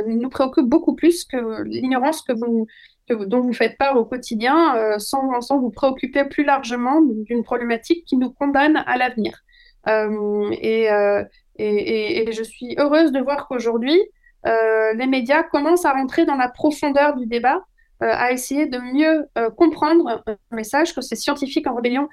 nous 0.07 0.29
préoccupe 0.29 0.65
beaucoup 0.65 0.95
plus 0.95 1.25
que 1.25 1.63
l'ignorance 1.63 2.21
que 2.21 2.33
vous, 2.33 2.67
dont 3.15 3.41
vous 3.41 3.53
faites 3.53 3.77
part 3.77 3.97
au 3.97 4.05
quotidien 4.05 4.75
euh, 4.75 4.99
sans, 4.99 5.41
sans, 5.41 5.59
vous 5.59 5.71
préoccuper 5.71 6.25
plus 6.25 6.43
largement 6.43 7.01
d'une 7.01 7.43
problématique 7.43 8.05
qui 8.05 8.17
nous 8.17 8.31
condamne 8.31 8.83
à 8.85 8.97
l'avenir. 8.97 9.43
Euh, 9.87 10.51
euh, 10.63 11.23
et, 11.57 12.31
je 12.31 12.43
suis 12.43 12.75
heureuse 12.77 13.11
de 13.11 13.19
voir 13.19 13.47
qu'aujourd'hui, 13.47 13.99
les 14.45 15.07
médias 15.07 15.43
commencent 15.43 15.85
à 15.85 15.91
rentrer 15.91 16.25
dans 16.25 16.35
la 16.35 16.47
profondeur 16.47 17.15
du 17.15 17.25
débat 17.25 17.61
à 18.01 18.31
essayer 18.31 18.65
de 18.65 18.77
mieux 18.77 19.27
comprendre 19.57 20.23
un 20.25 20.55
message 20.55 20.95
que 20.95 21.01
ces 21.01 21.15
scientifiques 21.15 21.67
en 21.67 21.75
rébellion 21.75 22.07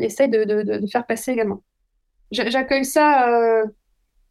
essayent 0.00 0.28
de, 0.28 0.80
faire 0.90 1.06
passer 1.06 1.32
également. 1.32 1.62
J'accueille 2.32 2.84
ça 2.84 3.64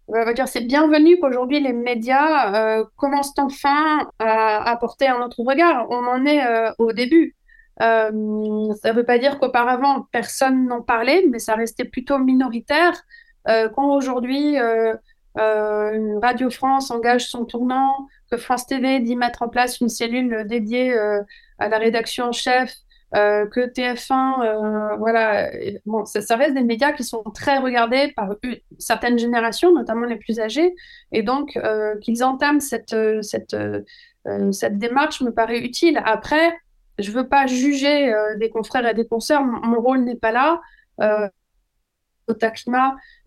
on 0.07 0.25
va 0.25 0.33
dire 0.33 0.47
c'est 0.47 0.61
bienvenu 0.61 1.19
qu'aujourd'hui 1.19 1.59
les 1.59 1.73
médias 1.73 2.83
commencent 2.97 3.37
enfin 3.37 4.09
à 4.19 4.69
apporter 4.69 5.07
un 5.07 5.21
autre 5.21 5.41
regard. 5.41 5.87
On 5.89 6.05
en 6.05 6.25
est 6.25 6.41
au 6.79 6.91
début. 6.91 7.35
ça 7.79 8.11
ne 8.11 8.93
veut 8.93 9.05
pas 9.05 9.19
dire 9.19 9.39
qu'auparavant 9.39 10.05
personne 10.11 10.67
n'en 10.67 10.81
parlait, 10.81 11.23
mais 11.29 11.39
ça 11.39 11.55
restait 11.55 11.85
plutôt 11.85 12.17
minoritaire. 12.17 13.01
quand 13.45 13.95
aujourd'hui 13.95 14.57
euh, 15.37 16.19
Radio 16.21 16.49
France 16.49 16.91
engage 16.91 17.27
son 17.27 17.45
tournant, 17.45 18.07
que 18.29 18.37
France 18.37 18.65
TV 18.67 18.99
dit 18.99 19.15
mettre 19.15 19.41
en 19.41 19.49
place 19.49 19.79
une 19.79 19.89
cellule 19.89 20.45
dédiée 20.47 20.93
euh, 20.93 21.21
à 21.57 21.69
la 21.69 21.77
rédaction 21.77 22.25
en 22.25 22.31
chef, 22.31 22.73
euh, 23.15 23.47
que 23.47 23.61
TF1, 23.61 24.97
voilà, 24.99 25.49
bon, 25.85 26.05
ça, 26.05 26.35
reste 26.35 26.53
des 26.53 26.63
médias 26.63 26.91
qui 26.91 27.03
sont 27.03 27.23
très 27.33 27.57
regardés 27.57 28.13
par 28.15 28.35
certaines 28.77 29.17
générations, 29.17 29.73
notamment 29.73 30.05
les 30.05 30.17
plus 30.17 30.39
âgées, 30.39 30.75
et 31.11 31.23
donc 31.23 31.59
qu'ils 32.01 32.23
entament 32.23 32.59
cette, 32.59 32.95
cette, 33.21 33.57
cette 34.51 34.77
démarche 34.77 35.21
me 35.21 35.31
paraît 35.31 35.59
utile. 35.59 35.99
Après, 36.05 36.55
je 36.99 37.11
veux 37.11 37.27
pas 37.27 37.47
juger 37.47 38.13
des 38.37 38.51
confrères 38.51 38.85
et 38.85 38.93
des 38.93 39.07
consoeurs, 39.07 39.43
mon 39.43 39.81
rôle 39.81 40.03
n'est 40.03 40.15
pas 40.15 40.31
là. 40.31 40.61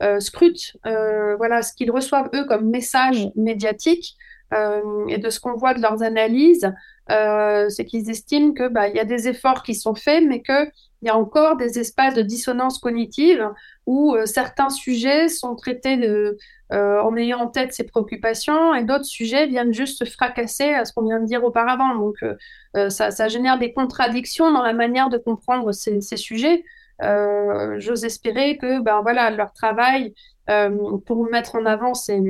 Euh, 0.03 0.21
scrutent 0.21 0.77
euh, 0.87 1.37
voilà, 1.37 1.63
ce 1.63 1.75
qu'ils 1.75 1.91
reçoivent 1.91 2.31
eux 2.35 2.45
comme 2.45 2.71
message 2.71 3.29
médiatique 3.37 4.17
euh, 4.53 5.07
et 5.09 5.19
de 5.19 5.31
ce 5.31 5.41
qu'on 5.41 5.55
voit 5.55 5.75
de 5.75 5.81
leurs 5.81 6.03
analyses, 6.03 6.73
c'est 7.09 7.85
qu'ils 7.85 8.09
estiment 8.09 8.55
qu'il 8.55 8.69
bah, 8.69 8.89
y 8.89 8.99
a 8.99 9.05
des 9.05 9.29
efforts 9.29 9.63
qui 9.63 9.75
sont 9.75 9.95
faits, 9.95 10.25
mais 10.27 10.41
qu'il 10.43 10.71
y 11.03 11.11
a 11.11 11.17
encore 11.17 11.57
des 11.57 11.79
espaces 11.79 12.15
de 12.15 12.23
dissonance 12.23 12.79
cognitive 12.79 13.51
où 13.87 14.17
certains 14.25 14.71
sujets 14.71 15.29
sont 15.29 15.55
traités 15.55 15.99
en 16.71 17.17
ayant 17.17 17.41
en 17.41 17.49
tête 17.49 17.75
ces 17.75 17.85
préoccupations 17.85 18.75
et 18.75 18.85
d'autres 18.85 19.05
sujets 19.05 19.47
viennent 19.47 19.75
juste 19.75 19.99
se 19.99 20.11
fracasser 20.11 20.73
à 20.73 20.87
ce 20.87 20.95
qu'on 20.95 21.03
vient 21.03 21.21
de 21.21 21.27
dire 21.27 21.45
auparavant. 21.45 21.95
Donc 21.97 22.17
ça, 22.89 23.29
génère 23.29 23.59
des 23.59 23.75
contradictions 23.75 24.51
dans 24.51 24.63
la 24.63 24.73
manière 24.73 25.11
de 25.11 25.19
comprendre 25.19 25.73
ces, 25.73 26.01
sujets. 26.17 26.65
Euh, 27.03 27.77
j'ose 27.79 28.05
espérer 28.05 28.57
que 28.59 28.81
ben, 28.81 29.01
voilà, 29.03 29.31
leur 29.31 29.53
travail 29.53 30.15
euh, 30.51 30.99
pour 31.07 31.29
mettre 31.31 31.57
en 31.57 31.67
avant 31.67 31.95
ces, 31.95 32.21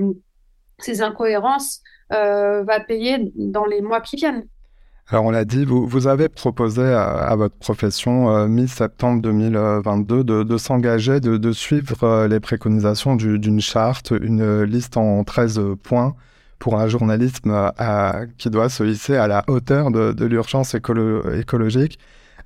ces 0.79 1.03
incohérences 1.03 1.82
euh, 1.82 1.82
va 2.13 2.81
payer 2.81 3.33
dans 3.37 3.65
les 3.65 3.81
mois 3.81 4.01
qui 4.01 4.17
viennent. 4.17 4.45
Alors 5.09 5.25
on 5.25 5.31
l'a 5.31 5.45
dit, 5.45 5.65
vous, 5.65 6.07
avez 6.07 6.29
proposé 6.29 6.83
à, 6.83 7.35
votre 7.37 7.57
profession 7.57 8.47
mi-septembre 8.47 9.21
2022 9.21 10.45
de, 10.45 10.57
s'engager, 10.57 11.21
de, 11.21 11.53
suivre 11.53 12.27
les 12.27 12.41
préconisations 12.41 13.17
d'une 13.17 13.61
charte, 13.61 14.13
une 14.13 14.63
liste 14.63 14.97
en 14.97 15.25
13 15.25 15.61
points 15.83 16.15
pour 16.59 16.79
un 16.79 16.87
journalisme 16.87 17.73
qui 18.39 18.49
doit 18.49 18.69
se 18.69 18.85
hisser 18.85 19.17
à 19.17 19.27
la 19.27 19.45
hauteur 19.49 19.91
de, 19.91 20.25
l'urgence 20.25 20.75
écologique. 20.75 21.99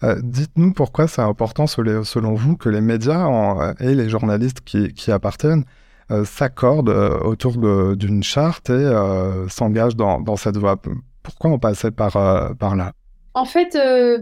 Euh, 0.02 0.16
dites-nous 0.23 0.73
pourquoi 0.73 1.08
c'est 1.08 1.23
important 1.23 1.66
selon 1.66 2.35
vous 2.35 2.56
que 2.56 2.68
les 2.68 2.80
médias 2.80 3.26
euh, 3.28 3.75
et 3.80 3.94
les 3.94 4.08
journalistes 4.08 4.61
qui, 4.61 4.92
qui 4.92 5.11
appartiennent 5.11 5.64
euh, 5.64 5.86
s'accordent 6.25 6.89
autour 7.25 7.57
d'une 7.97 8.23
charte 8.23 8.71
et 8.71 9.47
s'engagent 9.49 9.97
dans, 9.97 10.37
cette 10.37 10.57
voie. 10.57 10.77
Pourquoi 11.23 11.51
on 11.51 11.59
passait 11.59 11.91
par, 11.91 12.17
là? 12.17 12.93
En 13.35 13.45
fait, 13.45 13.73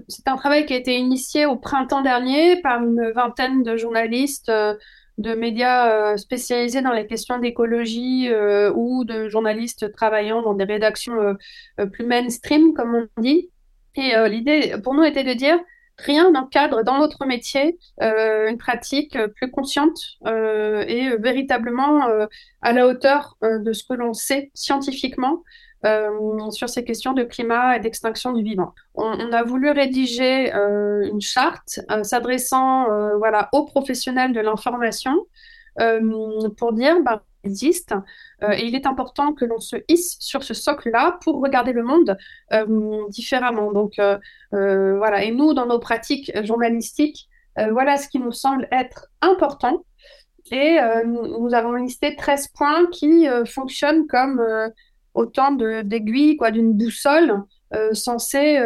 c'est 0.09 0.26
un 0.26 0.37
travail 0.37 0.67
qui 0.67 0.73
a 0.73 0.76
été 0.76 0.97
initié 0.97 1.47
au 1.47 1.57
printemps 1.57 2.03
dernier 2.03 2.61
par 2.62 2.83
une 2.83 3.12
vingtaine 3.14 3.62
de 3.62 3.76
journalistes 3.76 4.50
de 5.19 5.35
médias 5.35 6.17
spécialisés 6.17 6.83
dans 6.83 6.93
les 6.93 7.07
questions 7.07 7.38
d'écologie 7.38 8.29
ou 8.75 9.05
de 9.05 9.29
journalistes 9.29 9.93
travaillant 9.93 10.43
dans 10.43 10.55
des 10.55 10.64
rédactions 10.64 11.37
plus 11.93 12.07
mainstream, 12.07 12.73
comme 12.75 12.95
on 13.17 13.23
dit. 13.23 13.50
Et 13.97 14.17
euh, 14.17 14.29
l'idée 14.29 14.75
pour 14.83 14.95
nous 14.95 15.05
était 15.05 15.25
de 15.25 15.35
dire 15.35 15.59
rien 15.98 16.30
n'encadre 16.30 16.82
dans 16.84 16.98
notre 16.98 17.24
métier 17.26 17.78
euh, 18.02 18.48
une 18.48 18.58
pratique 18.58 19.18
plus 19.36 19.50
consciente 19.50 19.98
euh, 20.26 20.84
et 20.86 21.16
véritablement 21.16 22.06
à 22.62 22.72
la 22.72 22.86
hauteur 22.86 23.36
de 23.42 23.72
ce 23.72 23.84
que 23.84 23.94
l'on 23.94 24.12
sait 24.12 24.50
scientifiquement 24.54 25.42
sur 26.50 26.68
ces 26.70 26.82
questions 26.82 27.12
de 27.12 27.24
climat 27.24 27.76
et 27.76 27.80
d'extinction 27.80 28.32
du 28.32 28.42
vivant. 28.42 28.72
On, 28.94 29.04
on, 29.04 29.32
a 29.32 29.42
voulu 29.42 29.70
rédiger 29.70 30.50
une 30.50 31.20
charte 31.20 31.80
s'adressant 32.02 32.86
voilà, 33.18 33.50
aux 33.52 33.66
professionnels 33.66 34.32
de 34.32 34.40
l'information 34.40 35.26
pour 36.56 36.72
dire 36.72 37.02
bah, 37.02 37.22
existe. 37.44 37.94
Euh, 38.42 38.52
et 38.52 38.66
il 38.66 38.74
est 38.74 38.86
important 38.86 39.32
que 39.32 39.44
l'on 39.44 39.60
se 39.60 39.76
hisse 39.88 40.16
sur 40.20 40.42
ce 40.42 40.54
socle-là 40.54 41.18
pour 41.22 41.40
regarder 41.40 41.72
le 41.72 41.82
monde 41.82 42.16
euh, 42.52 43.02
différemment. 43.08 43.72
Donc 43.72 43.98
euh, 43.98 44.18
voilà, 44.50 45.24
et 45.24 45.30
nous, 45.30 45.54
dans 45.54 45.66
nos 45.66 45.78
pratiques 45.78 46.32
journalistiques, 46.44 47.28
voilà 47.70 47.96
ce 47.98 48.08
qui 48.08 48.18
nous 48.18 48.32
semble 48.32 48.66
être 48.72 49.06
important. 49.20 49.84
Et 50.50 50.76
nous, 51.06 51.54
avons 51.54 51.72
listé 51.74 52.16
13 52.16 52.48
points 52.48 52.86
qui 52.90 53.26
fonctionnent 53.46 54.08
comme 54.08 54.44
autant 55.14 55.52
d'aiguilles, 55.52 56.36
quoi, 56.36 56.50
d'une 56.50 56.72
boussole 56.72 57.44
censée 57.92 58.58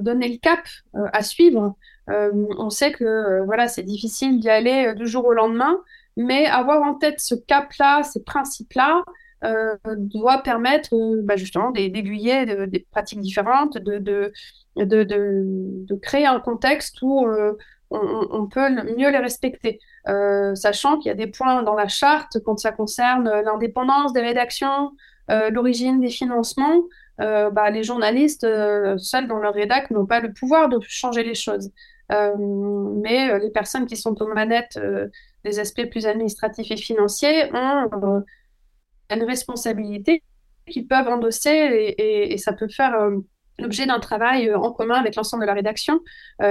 donner 0.00 0.28
le 0.30 0.38
cap 0.38 0.60
à 0.94 1.22
suivre. 1.22 1.76
on 2.08 2.70
sait 2.70 2.90
que 2.90 3.44
voilà, 3.44 3.68
c'est 3.68 3.84
difficile 3.84 4.40
d'y 4.40 4.50
aller 4.50 4.94
du 4.94 5.06
jour 5.06 5.24
au 5.24 5.32
lendemain, 5.32 5.78
mais 6.18 6.44
avoir 6.46 6.82
en 6.82 6.94
tête 6.94 7.20
ce 7.20 7.34
cap-là, 7.34 8.02
ces 8.02 8.22
principes-là, 8.22 9.02
euh, 9.44 9.76
doit 9.96 10.38
permettre 10.42 10.96
euh, 10.96 11.20
bah, 11.22 11.36
justement 11.36 11.70
d'aiguiller 11.70 12.44
des 12.66 12.86
pratiques 12.90 13.20
différentes, 13.20 13.78
de, 13.78 14.32
créer 16.02 16.26
un 16.26 16.40
contexte 16.40 17.00
où 17.02 17.24
euh, 17.24 17.52
on, 17.90 18.48
peut 18.48 18.68
mieux 18.96 19.10
les 19.10 19.18
respecter. 19.18 19.78
sachant 20.54 20.98
qu'il 20.98 21.08
y 21.08 21.12
a 21.12 21.14
des 21.14 21.28
points 21.28 21.62
dans 21.62 21.74
la 21.74 21.86
charte 21.86 22.38
quand 22.44 22.58
ça 22.58 22.72
concerne 22.72 23.30
l'indépendance 23.44 24.12
des 24.12 24.20
rédactions, 24.20 24.90
l'origine 25.28 26.00
des 26.00 26.10
financements, 26.10 26.82
bah, 27.18 27.70
les 27.70 27.84
journalistes 27.84 28.46
seuls 28.98 29.28
dans 29.28 29.38
leur 29.38 29.54
rédac 29.54 29.90
n'ont 29.90 30.06
pas 30.06 30.20
le 30.20 30.32
pouvoir 30.32 30.68
de 30.68 30.78
changer 30.82 31.22
les 31.22 31.34
choses. 31.34 31.70
mais 32.10 33.38
les 33.38 33.50
personnes 33.50 33.86
qui 33.86 33.96
sont 33.96 34.20
aux 34.20 34.34
manettes 34.34 34.78
des 35.44 35.58
aspects 35.58 35.88
plus 35.90 36.06
administratifs 36.06 36.70
et 36.70 36.76
financiers 36.76 37.50
ont 37.54 37.88
euh, 37.92 38.20
une 39.10 39.22
responsabilité 39.24 40.22
qu'ils 40.66 40.86
peuvent 40.86 41.08
endosser 41.08 41.94
et, 41.98 42.36
ça 42.38 42.52
peut 42.52 42.68
faire 42.68 42.94
euh, 42.94 43.16
l'objet 43.58 43.86
d'un 43.86 44.00
travail 44.00 44.48
euh, 44.48 44.58
en 44.58 44.72
commun 44.72 44.96
avec 44.96 45.16
l'ensemble 45.16 45.42
de 45.42 45.46
la 45.46 45.54
rédaction 45.54 46.00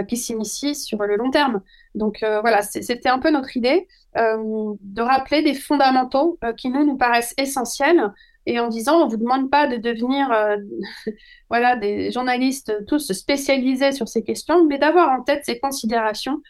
qui 0.07 0.17
s'initie 0.17 0.75
sur 0.75 1.01
le 1.03 1.15
long 1.15 1.31
terme. 1.31 1.61
Donc 1.95 2.19
voilà, 2.21 2.61
c'était 2.61 3.09
un 3.09 3.19
peu 3.19 3.31
notre 3.31 3.55
idée 3.55 3.87
de 4.15 5.01
rappeler 5.01 5.41
des 5.41 5.53
fondamentaux 5.53 6.37
qui 6.57 6.69
nous 6.69 6.85
nous 6.85 6.97
paraissent 6.97 7.33
essentiels 7.37 8.11
et 8.45 8.59
en 8.59 8.67
disant 8.67 9.03
on 9.03 9.07
vous 9.07 9.17
demande 9.17 9.49
pas 9.49 9.67
de 9.67 9.77
devenir 9.77 10.29
voilà 11.49 11.77
des 11.77 12.11
journalistes 12.11 12.73
tous 12.87 13.13
spécialisés 13.13 13.93
sur 13.93 14.07
ces 14.07 14.23
questions, 14.23 14.65
mais 14.65 14.77
d'avoir 14.77 15.17
en 15.17 15.23
tête 15.23 15.43
ces 15.45 15.59
considérations 15.59 16.41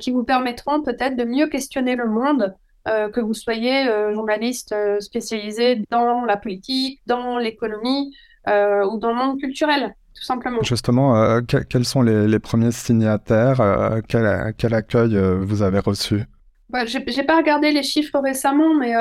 qui 0.00 0.10
vous 0.10 0.24
permettront 0.24 0.82
peut-être 0.82 1.16
de 1.16 1.24
mieux 1.24 1.48
questionner 1.48 1.96
le 1.96 2.08
monde, 2.08 2.54
euh, 2.88 3.10
que 3.10 3.20
vous 3.20 3.34
soyez 3.34 3.88
euh, 3.88 4.14
journaliste 4.14 4.72
spécialisé 5.00 5.82
dans 5.90 6.24
la 6.24 6.36
politique, 6.36 7.00
dans 7.06 7.36
l'économie 7.36 8.14
ou 8.46 8.98
dans 8.98 9.08
le 9.08 9.14
monde 9.14 9.40
culturel. 9.40 9.96
Tout 10.14 10.22
simplement. 10.22 10.62
Justement, 10.62 11.40
quels 11.42 11.84
sont 11.84 12.00
les, 12.00 12.38
premiers 12.38 12.70
signataires 12.70 13.60
quel, 14.08 14.54
quel, 14.56 14.72
accueil 14.72 15.18
vous 15.40 15.62
avez 15.62 15.80
reçu? 15.80 16.22
Bah, 16.70 16.86
Je 16.86 16.98
n'ai 16.98 17.24
pas 17.24 17.38
regardé 17.38 17.72
les 17.72 17.82
chiffres 17.82 18.20
récemment, 18.20 18.72
mais 18.72 18.94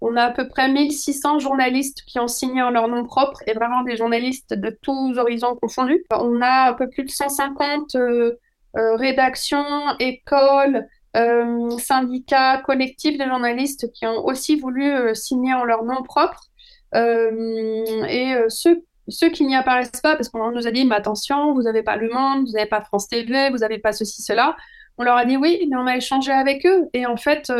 on 0.00 0.14
a 0.14 0.22
à 0.22 0.30
peu 0.30 0.46
près 0.46 0.70
1600 0.70 1.40
journalistes 1.40 2.02
qui 2.06 2.20
ont 2.20 2.28
signé 2.28 2.62
en 2.62 2.70
leur 2.70 2.86
nom 2.86 3.04
propre 3.04 3.40
et 3.48 3.52
vraiment 3.52 3.82
des 3.82 3.96
journalistes 3.96 4.54
de 4.54 4.70
tous 4.80 5.18
horizons 5.18 5.56
confondus. 5.56 6.04
On 6.12 6.40
a 6.40 6.70
un 6.70 6.74
peu 6.74 6.88
plus 6.88 7.02
de 7.02 7.10
150 7.10 7.96
euh, 8.76 8.96
rédaction, 8.96 9.64
école, 10.00 10.88
euh, 11.16 11.70
syndicats, 11.78 12.58
collectifs 12.58 13.16
de 13.16 13.24
journalistes 13.24 13.92
qui 13.92 14.04
ont 14.04 14.24
aussi 14.24 14.58
voulu 14.58 14.90
euh, 14.90 15.14
signer 15.14 15.54
en 15.54 15.64
leur 15.64 15.84
nom 15.84 16.02
propre. 16.02 16.50
et 16.94 18.34
ceux 19.08 19.30
qui 19.30 19.44
n'y 19.44 19.54
apparaissent 19.54 20.00
pas, 20.00 20.16
parce 20.16 20.28
qu'on 20.28 20.50
nous 20.50 20.66
a 20.66 20.70
dit, 20.70 20.84
mais 20.86 20.94
attention, 20.94 21.52
vous 21.52 21.62
n'avez 21.62 21.82
pas 21.82 21.96
Le 21.96 22.08
Monde, 22.08 22.46
vous 22.46 22.52
n'avez 22.52 22.68
pas 22.68 22.80
France 22.80 23.08
TV, 23.08 23.50
vous 23.50 23.58
n'avez 23.58 23.78
pas 23.78 23.92
ceci, 23.92 24.22
cela, 24.22 24.56
on 24.96 25.04
leur 25.04 25.16
a 25.16 25.24
dit 25.24 25.36
oui, 25.36 25.66
mais 25.68 25.76
on 25.76 25.86
a 25.86 25.96
échangé 25.96 26.32
avec 26.32 26.64
eux. 26.64 26.88
Et 26.94 27.04
en 27.04 27.16
fait, 27.16 27.52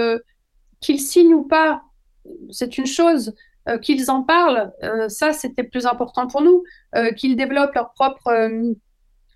qu'ils 0.80 1.00
signent 1.00 1.34
ou 1.34 1.42
pas, 1.42 1.82
c'est 2.50 2.78
une 2.78 2.86
chose, 2.86 3.34
qu'ils 3.82 4.10
en 4.10 4.22
parlent, 4.22 4.72
ça 5.08 5.32
c'était 5.32 5.64
plus 5.64 5.84
important 5.86 6.26
pour 6.28 6.40
nous, 6.42 6.62
qu'ils 7.16 7.36
développent 7.36 7.74
leurs 7.74 7.92
propres 7.92 8.74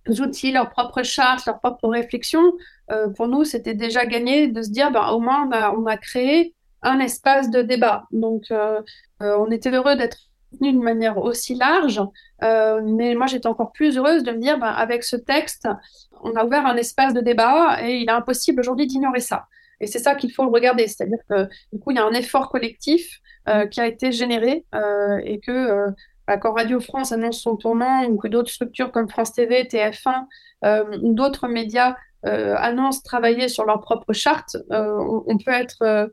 outils, 0.09 0.53
leurs 0.53 0.71
propres 0.71 1.03
chartes, 1.03 1.47
leurs 1.47 1.61
propres 1.61 1.89
réflexions. 1.89 2.53
pour 3.17 3.29
nous, 3.29 3.45
c'était 3.45 3.75
déjà 3.75 4.07
gagné 4.07 4.49
de 4.49 4.63
se 4.63 4.71
dire, 4.71 4.91
ben, 4.91 5.09
au 5.11 5.21
moins, 5.21 5.47
on 5.47 5.53
a, 5.53 5.73
on 5.73 5.87
a 5.87 5.97
créé 5.97 6.55
un 6.83 7.01
espace 7.01 7.51
de 7.51 7.63
débat. 7.63 8.05
Donc, 8.13 8.45
on 9.21 9.51
était 9.51 9.71
heureux 9.71 9.97
d'être 9.97 10.29
d'une 10.61 10.83
manière 10.83 11.19
aussi 11.19 11.55
large. 11.55 12.01
Euh, 12.43 12.81
mais 12.85 13.15
moi, 13.15 13.27
j'étais 13.27 13.47
encore 13.47 13.73
plus 13.73 13.97
heureuse 13.97 14.23
de 14.23 14.33
me 14.33 14.39
dire, 14.39 14.59
ben, 14.59 14.69
avec 14.69 15.05
ce 15.05 15.17
texte, 15.17 15.69
on 16.23 16.35
a 16.35 16.45
ouvert 16.45 16.67
un 16.67 16.77
espace 16.77 17.15
de 17.15 17.21
débat 17.21 17.79
et 17.83 17.99
il 17.99 18.09
est 18.09 18.13
impossible 18.13 18.61
aujourd'hui 18.61 18.87
d'ignorer 18.87 19.21
ça. 19.21 19.47
Et 19.81 19.87
c'est 19.87 19.99
ça 19.99 20.15
qu'il 20.15 20.33
faut 20.33 20.49
regarder. 20.49 20.87
C'est-à-dire 20.89 21.19
que, 21.29 21.49
du 21.73 21.79
coup, 21.79 21.91
il 21.93 21.97
y 21.97 22.01
a 22.01 22.05
un 22.05 22.13
effort 22.13 22.49
collectif 22.51 23.21
euh, 23.49 23.67
qui 23.67 23.81
a 23.81 23.87
été 23.87 24.11
généré 24.11 24.65
euh, 24.75 25.19
et 25.25 25.39
que 25.39 25.87
bah, 25.87 25.95
quand 26.37 26.53
Radio 26.53 26.81
France 26.81 27.13
annonce 27.13 27.41
son 27.41 27.57
tournant 27.57 28.05
ou 28.05 28.17
que 28.17 28.29
d'autres 28.29 28.51
structures 28.51 28.93
comme 28.93 29.09
France 29.09 29.33
TV, 29.33 29.65
TF1 29.65 30.27
ou 31.03 31.15
d'autres 31.15 31.49
médias 31.49 31.95
annoncent 32.25 33.01
travailler 33.03 33.49
sur 33.49 33.65
leur 33.65 33.81
propre 33.81 34.13
charte, 34.13 34.57
on, 34.71 35.25
on, 35.27 35.39
peut 35.39 35.53
être 35.53 36.11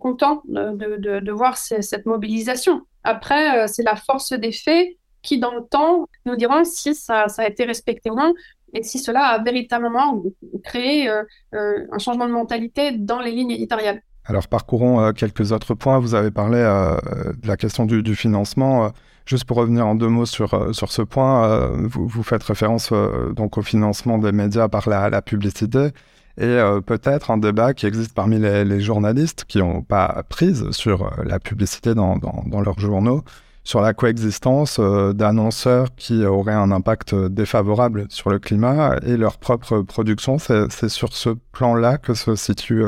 content 0.00 0.42
de, 0.46 1.30
voir 1.30 1.56
cette 1.56 2.06
mobilisation. 2.06 2.82
Après, 3.04 3.58
euh, 3.58 3.66
c'est 3.66 3.82
la 3.82 3.96
force 3.96 4.32
des 4.32 4.52
faits 4.52 4.88
qui, 5.22 5.38
dans 5.38 5.54
le 5.54 5.62
temps, 5.62 6.06
nous 6.26 6.36
diront 6.36 6.64
si 6.64 6.94
ça, 6.94 7.26
a 7.36 7.46
été 7.46 7.64
respecté 7.64 8.10
ou 8.10 8.14
non 8.14 8.34
et 8.74 8.82
si 8.82 8.98
cela 8.98 9.24
a 9.28 9.42
véritablement 9.42 10.22
créé 10.62 11.08
euh, 11.08 11.22
euh, 11.54 11.86
un 11.90 11.98
changement 11.98 12.26
de 12.26 12.32
mentalité 12.32 12.92
dans 12.92 13.18
les 13.18 13.30
lignes 13.30 13.52
éditoriales. 13.52 14.02
Alors 14.26 14.46
parcourons 14.46 15.10
quelques 15.14 15.52
autres 15.52 15.72
points. 15.72 15.98
Vous 15.98 16.14
avez 16.14 16.30
parlé 16.30 16.58
de 16.58 17.48
la 17.48 17.56
question 17.56 17.86
du, 17.86 18.14
financement. 18.14 18.92
Juste 19.28 19.44
pour 19.44 19.58
revenir 19.58 19.86
en 19.86 19.94
deux 19.94 20.08
mots 20.08 20.26
sur, 20.26 20.74
sur 20.74 20.90
ce 20.90 21.02
point, 21.02 21.68
vous, 21.76 22.08
vous, 22.08 22.22
faites 22.22 22.42
référence 22.42 22.92
donc 23.36 23.58
au 23.58 23.62
financement 23.62 24.18
des 24.18 24.32
médias 24.32 24.68
par 24.68 24.88
la, 24.88 25.22
publicité 25.22 25.90
et 26.38 26.44
euh, 26.44 26.80
peut-être 26.80 27.32
un 27.32 27.36
débat 27.36 27.74
qui 27.74 27.86
existe 27.86 28.14
parmi 28.14 28.38
les, 28.38 28.80
journalistes 28.80 29.44
qui 29.44 29.58
n'ont 29.58 29.82
pas 29.82 30.22
prise 30.28 30.70
sur 30.70 31.02
euh, 31.02 31.24
la 31.24 31.40
publicité 31.40 31.94
dans, 31.94 32.16
dans, 32.16 32.60
leurs 32.60 32.78
journaux, 32.78 33.24
sur 33.64 33.80
la 33.80 33.92
coexistence 33.92 34.78
euh, 34.78 35.12
d'annonceurs 35.12 35.88
qui 35.96 36.24
auraient 36.24 36.54
un 36.54 36.70
impact 36.70 37.12
défavorable 37.12 38.06
sur 38.08 38.30
le 38.30 38.38
climat 38.38 39.00
et 39.04 39.16
leur 39.16 39.38
propre 39.38 39.80
production. 39.80 40.38
C'est 40.38 40.88
sur 40.88 41.12
ce 41.12 41.30
plan-là 41.50 41.98
que 41.98 42.14
se 42.14 42.36
situe 42.36 42.84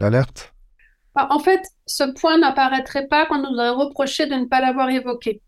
l'alerte? 0.00 0.54
Bah, 1.14 1.28
En 1.30 1.38
fait, 1.38 1.60
ce 1.84 2.04
point 2.18 2.38
n'apparaîtrait 2.38 3.08
pas 3.08 3.26
quand 3.26 3.40
on 3.40 3.52
nous 3.52 3.58
aurait 3.58 3.68
reproché 3.68 4.26
de 4.26 4.34
ne 4.34 4.46
pas 4.46 4.62
l'avoir 4.62 4.88
évoqué. 4.88 5.42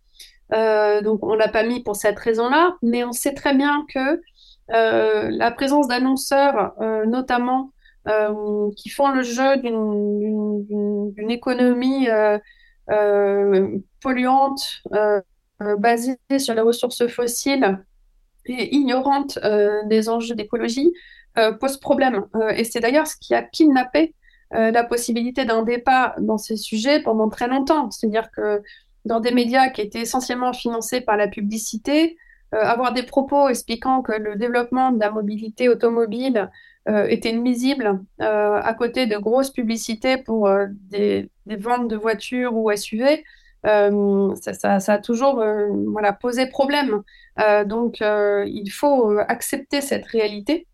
Donc 0.53 1.25
on 1.25 1.35
l'a 1.35 1.49
pas 1.49 1.63
mis 1.63 1.83
pour 1.83 1.97
cette 1.97 2.19
raison-là, 2.19 2.77
mais 2.83 3.05
on 3.05 3.13
sait 3.13 3.35
très 3.35 3.55
bien 3.55 3.87
que 3.93 4.21
euh, 4.73 5.29
la 5.31 5.51
présence 5.51 5.89
d'annonceurs, 5.89 6.73
euh, 6.81 7.05
notamment, 7.05 7.73
euh, 8.09 8.71
qui 8.77 8.89
font 8.89 9.11
le 9.11 9.23
jeu 9.23 9.57
d'une 9.59 11.31
économie 11.31 12.09
polluante, 14.01 14.83
basée 15.79 16.19
sur 16.39 16.55
les 16.55 16.61
ressources 16.61 17.07
fossiles 17.07 17.85
et 18.47 18.75
ignorante 18.75 19.39
des 19.87 20.09
enjeux 20.09 20.35
d'écologie, 20.35 20.93
pose 21.61 21.79
problème. 21.79 22.27
et 22.55 22.65
c'est 22.65 22.81
d'ailleurs 22.81 23.07
ce 23.07 23.17
qui 23.17 23.35
a 23.35 23.43
kidnappé 23.43 24.15
la 24.51 24.85
possibilité 24.85 25.45
d'un 25.45 25.63
débat 25.63 26.15
dans 26.19 26.39
ces 26.39 26.57
sujets 26.57 27.01
pendant 27.01 27.29
très 27.29 27.47
longtemps. 27.47 27.91
C'est-à-dire 27.91 28.31
que 28.33 28.63
dans 29.05 29.21
des 29.21 29.33
médias 29.33 29.69
qui 29.71 29.81
étaient 29.81 30.01
essentiellement 30.01 30.53
financés 30.53 31.01
par 31.01 31.17
la 31.17 31.29
publicité, 31.29 32.17
euh, 32.55 32.59
avoir 32.59 32.93
des 32.93 33.03
propos 33.03 33.49
expliquant 33.49 34.03
que 34.03 34.13
le 34.13 34.37
développement 34.37 34.93
de 34.93 35.01
la 35.01 35.11
mobilité 35.11 35.71
automobile 35.71 36.51
euh, 36.87 37.07
était 37.07 37.33
nuisible 37.33 38.01
euh, 38.21 38.61
à 38.61 38.75
côté 38.75 39.07
de 39.07 39.17
grosses 39.17 39.51
publicités 39.51 40.19
pour 40.19 40.51
des, 40.91 41.31
ventes 41.47 41.89
de 41.89 41.97
voitures 41.97 42.55
ou 42.55 42.71
SUV, 42.71 43.25
ça, 43.65 44.79
a 44.87 44.99
toujours 44.99 45.43
posé 46.21 46.47
problème. 46.47 47.03
donc, 47.67 48.01
il 48.01 48.71
faut 48.71 49.17
accepter 49.29 49.81
cette 49.81 50.07
réalité. 50.07 50.67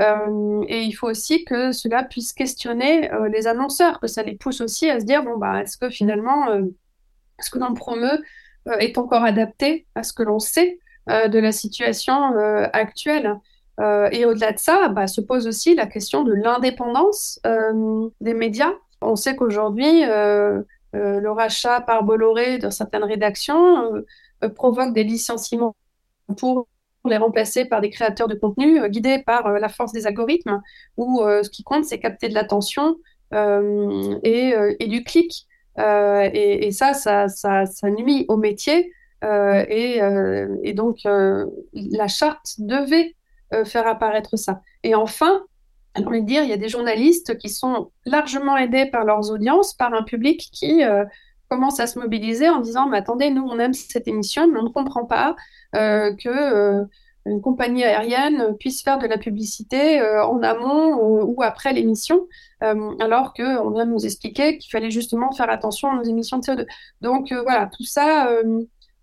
et 0.00 0.82
il 0.82 0.92
faut 0.92 1.08
aussi 1.08 1.44
que 1.44 1.72
cela 1.72 2.02
puisse 2.02 2.32
questionner 2.32 3.08
les 3.30 3.46
annonceurs, 3.46 4.00
que 4.00 4.08
ça 4.08 4.22
les 4.24 4.34
pousse 4.34 4.60
aussi 4.60 4.90
à 4.90 4.98
se 5.00 5.04
dire 5.04 5.22
bon 5.22 5.38
bah 5.38 5.62
est-ce 5.62 5.76
que 5.78 5.88
finalement 5.88 6.46
ce 7.42 7.50
que 7.50 7.58
l'on 7.58 7.74
promeut 7.74 8.22
est 8.78 8.96
encore 8.96 9.24
adapté 9.24 9.86
à 9.94 10.02
ce 10.02 10.12
que 10.12 10.22
l'on 10.22 10.38
sait 10.38 10.78
euh, 11.10 11.26
de 11.26 11.40
la 11.40 11.50
situation 11.50 12.36
euh, 12.36 12.68
actuelle. 12.72 13.34
Euh, 13.80 14.08
et 14.12 14.24
au-delà 14.24 14.52
de 14.52 14.58
ça, 14.58 14.88
bah, 14.88 15.08
se 15.08 15.20
pose 15.20 15.48
aussi 15.48 15.74
la 15.74 15.86
question 15.86 16.22
de 16.22 16.32
l'indépendance 16.32 17.40
des 18.20 18.34
médias. 18.34 18.72
On 19.00 19.16
sait 19.16 19.34
qu'aujourd'hui, 19.34 20.04
le 20.04 21.30
rachat 21.30 21.80
par 21.80 22.04
Bolloré 22.04 22.58
de 22.58 22.70
certaines 22.70 23.02
rédactions 23.02 23.90
provoque 24.54 24.92
des 24.92 25.02
licenciements 25.02 25.74
pour 26.36 26.68
les 27.04 27.16
remplacer 27.16 27.64
par 27.64 27.80
des 27.80 27.90
créateurs 27.90 28.28
de 28.28 28.36
contenu 28.36 28.88
guidés 28.88 29.18
par 29.18 29.50
la 29.50 29.68
force 29.68 29.90
des 29.90 30.06
algorithmes, 30.06 30.60
où 30.96 31.20
ce 31.20 31.50
qui 31.50 31.64
compte, 31.64 31.84
c'est 31.84 31.98
capter 31.98 32.28
de 32.28 32.34
l'attention 32.34 32.96
et, 33.32 34.86
du 34.86 35.02
clic. 35.02 35.48
Et, 35.78 36.66
et, 36.66 36.72
ça, 36.72 36.94
ça, 36.94 37.28
ça, 37.28 37.66
ça 37.66 37.90
nuit 37.90 38.26
au 38.28 38.36
métier 38.36 38.92
euh, 39.24 39.64
euh, 39.70 40.56
et, 40.62 40.72
donc, 40.72 40.98
euh, 41.06 41.46
la 41.72 42.08
charte 42.08 42.54
devait 42.58 43.14
faire 43.66 43.86
apparaître 43.86 44.36
ça. 44.36 44.62
Et 44.82 44.94
enfin, 44.94 45.42
j'ai 45.94 46.06
envie 46.06 46.22
de 46.22 46.26
dire, 46.26 46.42
il 46.42 46.48
y 46.48 46.54
a 46.54 46.56
des 46.56 46.70
journalistes 46.70 47.36
qui 47.36 47.50
sont 47.50 47.90
largement 48.06 48.56
aidés 48.56 48.86
par 48.86 49.04
leurs 49.04 49.30
audiences, 49.30 49.74
par 49.74 49.92
un 49.92 50.02
public 50.02 50.48
qui 50.52 50.80
commence 51.50 51.80
à 51.80 51.86
se 51.86 51.98
mobiliser 51.98 52.48
en 52.48 52.60
disant 52.60 52.88
mais 52.88 52.96
attendez, 52.96 53.28
nous 53.28 53.42
on 53.42 53.58
aime 53.58 53.74
cette 53.74 54.08
émission, 54.08 54.50
mais 54.50 54.58
on 54.58 54.62
ne 54.62 54.68
comprend 54.70 55.04
pas 55.04 55.36
euh, 55.76 56.14
que 56.16 56.86
une 57.24 57.40
compagnie 57.40 57.84
aérienne 57.84 58.56
puisse 58.58 58.82
faire 58.82 58.98
de 58.98 59.06
la 59.06 59.18
publicité 59.18 60.02
en 60.02 60.42
amont 60.42 60.96
ou, 61.00 61.42
après 61.42 61.72
l'émission, 61.72 62.26
alors 62.60 63.32
qu'on 63.32 63.70
vient 63.70 63.86
de 63.86 63.92
nous 63.92 64.04
expliquer 64.04 64.58
qu'il 64.58 64.70
fallait 64.70 64.90
justement 64.90 65.30
faire 65.32 65.48
attention 65.48 65.94
nos 65.94 66.02
émissions 66.02 66.38
de 66.38 66.44
CO2. 66.44 66.66
Donc 67.00 67.32
voilà, 67.32 67.70
tout 67.76 67.84
ça 67.84 68.28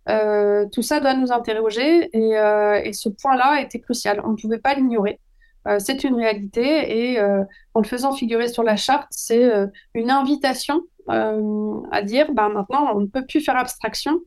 euh, 0.10 0.65
tout 0.71 0.82
ça 0.82 0.99
doit 0.99 1.13
nous 1.13 1.32
interroger 1.32 2.10
euh, 2.15 2.82
et, 2.84 2.93
ce 2.93 3.10
point-là 3.10 3.62
était 3.62 3.79
crucial. 3.79 4.21
On 4.23 4.29
ne 4.29 4.36
pouvait 4.36 4.60
pas 4.60 4.73
l'ignorer. 4.73 5.19
Euh, 5.67 5.77
c'est 5.77 6.03
une 6.03 6.15
réalité 6.15 7.12
et 7.12 7.21
en 7.21 7.82
le 7.82 7.88
faisant 7.88 8.13
figurer 8.13 8.47
sur 8.47 8.63
la 8.63 8.75
charte, 8.75 9.08
c'est 9.12 9.49
une 9.93 10.10
invitation 10.10 10.82
à 11.08 12.01
dire 12.03 12.32
ben, 12.34 12.49
maintenant 12.49 12.91
on 12.95 13.01
ne 13.01 13.08
peut 13.08 13.25
plus 13.25 13.41
faire 13.41 13.58
abstraction 13.58 14.19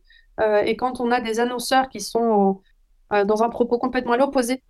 et 0.64 0.76
quand 0.76 1.00
on 1.00 1.10
a 1.10 1.20
des 1.20 1.38
annonceurs 1.38 1.88
qui 1.88 2.00
sont 2.00 2.60
dans 3.26 3.42
un 3.42 3.48
propos 3.48 3.78
complètement 3.78 4.12
à 4.12 4.16
l'opposé 4.16 4.62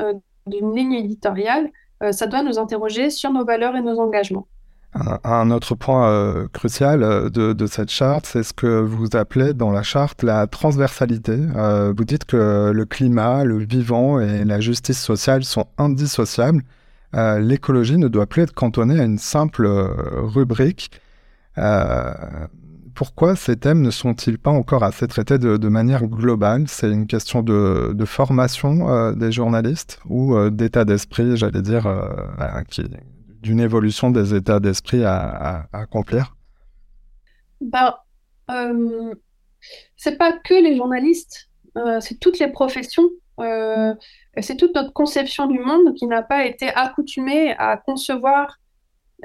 d'une 0.46 0.74
ligne 0.74 0.94
éditoriale, 0.94 1.70
ça 2.11 2.26
doit 2.26 2.42
nous 2.42 2.59
interroger 2.59 3.11
sur 3.11 3.33
nos 3.33 3.44
valeurs 3.44 3.76
et 3.76 3.83
nos 3.83 3.98
engagements. 4.00 4.46
Un, 4.94 5.50
autre 5.50 5.74
point 5.74 6.11
euh, 6.11 6.48
crucial 6.52 7.02
euh, 7.02 7.31
de, 7.31 7.66
cette 7.66 7.88
charte, 7.88 8.26
c'est 8.26 8.42
ce 8.42 8.52
que 8.52 8.66
vous 8.66 9.09
appelez 9.14 9.55
dans 9.55 9.70
la 9.72 9.83
charte 9.83 10.22
la 10.22 10.46
transversalité. 10.46 11.38
Euh, 11.57 11.94
vous 11.96 12.05
dites 12.05 12.26
que 12.26 12.72
le 12.74 12.85
climat, 12.85 13.44
le 13.44 13.57
vivant 13.57 14.20
et 14.20 14.44
la 14.44 14.61
justice 14.61 15.00
sociale 15.00 15.44
sont 15.44 15.66
indissociables. 15.78 16.62
L'écologie 17.14 17.98
ne 17.98 18.09
doit 18.09 18.26
plus 18.26 18.42
être 18.42 18.55
cantonnée 18.55 18.98
à 18.98 19.05
une 19.05 19.18
simple 19.18 19.66
rubrique. 19.66 20.90
Pourquoi 22.94 23.37
ces 23.37 23.57
thèmes 23.57 23.83
ne 23.83 23.90
sont-ils 23.90 24.38
pas 24.38 24.50
encore 24.50 24.85
assez 24.85 25.07
traités 25.07 25.38
de, 25.38 25.68
manière 25.68 26.07
globale? 26.07 26.64
C'est 26.68 26.90
une 26.90 27.07
question 27.07 27.42
de, 27.42 28.05
formation 28.05 29.12
des 29.12 29.33
journalistes 29.33 30.00
ou 30.09 30.50
d'état 30.50 30.85
d'esprit, 30.85 31.37
j'allais 31.37 31.62
dire, 31.62 31.87
qui, 32.68 32.83
d'une 33.42 33.61
évolution 33.61 34.11
des 34.11 34.35
états 34.35 34.61
d'esprit 34.61 35.05
à, 35.05 35.66
accomplir? 35.72 36.37
Euh, 38.50 39.14
C'est 39.96 40.16
pas 40.16 40.33
que 40.33 40.55
les 40.55 40.76
journalistes, 40.76 41.48
euh, 41.76 42.00
c'est 42.00 42.18
toutes 42.18 42.38
les 42.38 42.48
professions. 42.48 43.09
Euh, 43.40 43.94
c'est 44.40 44.57
toute 44.57 44.74
notre 44.74 44.92
conception 44.92 45.46
du 45.46 45.59
monde 45.59 45.94
qui 45.94 46.07
n'a 46.07 46.22
pas 46.22 46.44
été 46.46 46.68
accoutumée 46.68 47.55
à 47.59 47.76
concevoir 47.76 48.59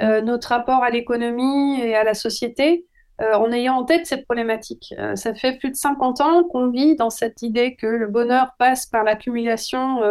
euh, 0.01 0.21
notre 0.21 0.49
rapport 0.49 0.83
à 0.83 0.89
l'économie 0.89 1.79
et 1.81 1.95
à 1.95 2.03
la 2.03 2.13
société 2.13 2.85
en 3.19 3.51
ayant 3.51 3.77
en 3.77 3.83
tête 3.83 4.05
cette 4.05 4.25
problématique. 4.25 4.93
ça 5.15 5.33
fait 5.33 5.57
plus 5.57 5.71
de 5.71 5.75
50 5.75 6.21
ans 6.21 6.43
qu'on 6.43 6.69
vit 6.69 6.95
dans 6.95 7.09
cette 7.09 7.41
idée 7.41 7.75
que 7.75 7.87
le 7.87 8.07
bonheur 8.07 8.51
passe 8.59 8.85
par 8.85 9.03
l'accumulation 9.03 10.01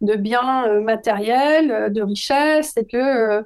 de 0.00 0.14
biens 0.14 0.66
euh, 0.68 0.80
matériels, 0.80 1.70
euh, 1.70 1.88
de 1.88 2.02
richesses, 2.02 2.76
et 2.76 2.86
que 2.86 2.96
euh, 2.96 3.42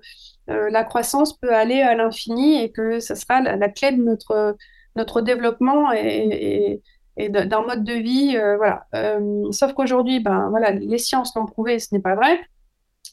la 0.71 0.85
croissance 0.85 1.37
peut 1.37 1.55
aller 1.55 1.81
à 1.81 1.95
l'infini 1.95 2.63
et 2.63 2.73
que 2.73 2.99
ce 3.01 3.15
sera 3.15 3.41
la, 3.41 3.69
clé 3.69 3.93
de 3.93 4.03
notre, 4.03 4.57
notre 4.97 5.21
développement 5.21 5.93
et, 5.93 6.83
d'un 7.17 7.63
mode 7.63 7.85
de 7.85 7.93
vie. 7.93 8.37
voilà. 8.57 8.87
sauf 9.53 9.75
qu'aujourd'hui, 9.75 10.19
ben, 10.19 10.49
voilà, 10.51 10.73
les 10.73 10.99
sciences 10.99 11.37
l'ont 11.37 11.47
prouvé, 11.47 11.79
ce 11.79 11.95
n'est 11.95 12.01
pas 12.01 12.17
vrai. 12.17 12.41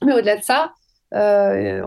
Mais 0.04 0.14
au-delà 0.14 0.38
de 0.38 0.44
ça, 0.44 0.72
on 1.12 1.18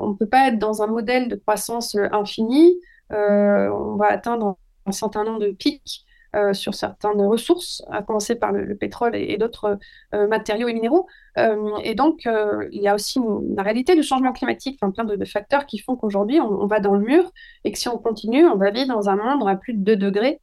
ne 0.09 0.16
peut 0.16 0.29
pas 0.29 0.49
être 0.49 0.59
dans 0.59 0.83
un 0.83 0.87
modèle 0.87 1.29
de 1.29 1.35
croissance 1.35 1.96
infinie. 2.12 2.79
On 3.11 3.96
va 3.96 4.07
atteindre 4.07 4.57
un 4.87 4.92
certain 4.92 5.25
nombre 5.25 5.40
de 5.40 5.51
pics 5.51 6.05
euh, 6.37 6.53
sur 6.53 6.75
certaines 6.75 7.20
ressources, 7.23 7.83
à 7.90 8.03
commencer 8.03 8.37
par 8.37 8.53
le, 8.53 8.77
pétrole 8.77 9.16
et, 9.16 9.37
d'autres 9.37 9.81
euh, 10.14 10.29
matériaux 10.29 10.68
et 10.68 10.73
minéraux. 10.73 11.09
Euh, 11.38 11.77
et 11.83 11.96
donc, 11.96 12.29
il 12.70 12.81
y 12.81 12.87
a 12.87 12.94
aussi 12.94 13.18
une, 13.18 13.59
réalité 13.59 13.96
du 13.96 14.05
changement 14.05 14.33
climatique, 14.33 14.79
enfin, 14.81 14.92
plein 14.92 15.05
de, 15.05 15.25
facteurs 15.25 15.66
qui 15.66 15.79
font 15.79 15.96
qu'aujourd'hui, 15.96 16.40
on, 16.40 16.66
va 16.66 16.79
dans 16.79 16.94
le 16.94 17.01
mur 17.01 17.33
et 17.64 17.73
que 17.73 17.79
si 17.81 17.88
on 17.88 17.99
continue, 17.99 18.46
on 18.46 18.55
va 18.55 18.70
vivre 18.70 18.94
dans 18.94 19.09
un 19.09 19.16
monde 19.16 19.49
à 19.49 19.57
plus 19.57 19.75
de 19.75 19.83
2 19.83 19.96
degrés. 19.96 20.40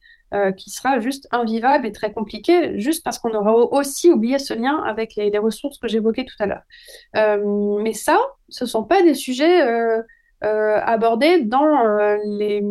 qui 0.58 0.68
sera 0.68 1.00
juste 1.00 1.26
invivable 1.30 1.86
et 1.86 1.92
très 1.92 2.12
compliqué, 2.12 2.78
juste 2.78 3.02
parce 3.02 3.18
qu'on 3.18 3.32
aura 3.32 3.54
aussi 3.54 4.12
oublié 4.12 4.38
ce 4.38 4.52
lien 4.52 4.82
avec 4.84 5.14
les, 5.16 5.30
les 5.30 5.38
ressources 5.38 5.78
que 5.78 5.88
j'évoquais 5.88 6.26
tout 6.26 6.36
à 6.38 6.44
l'heure. 6.44 6.64
mais 7.82 7.94
ça, 7.94 8.18
ce 8.50 8.64
ne 8.64 8.68
sont 8.68 8.84
pas 8.84 9.02
des 9.02 9.14
sujets 9.14 9.62
euh, 10.44 10.80
dans, 11.42 11.84
euh, 11.84 12.16
les, 12.24 12.62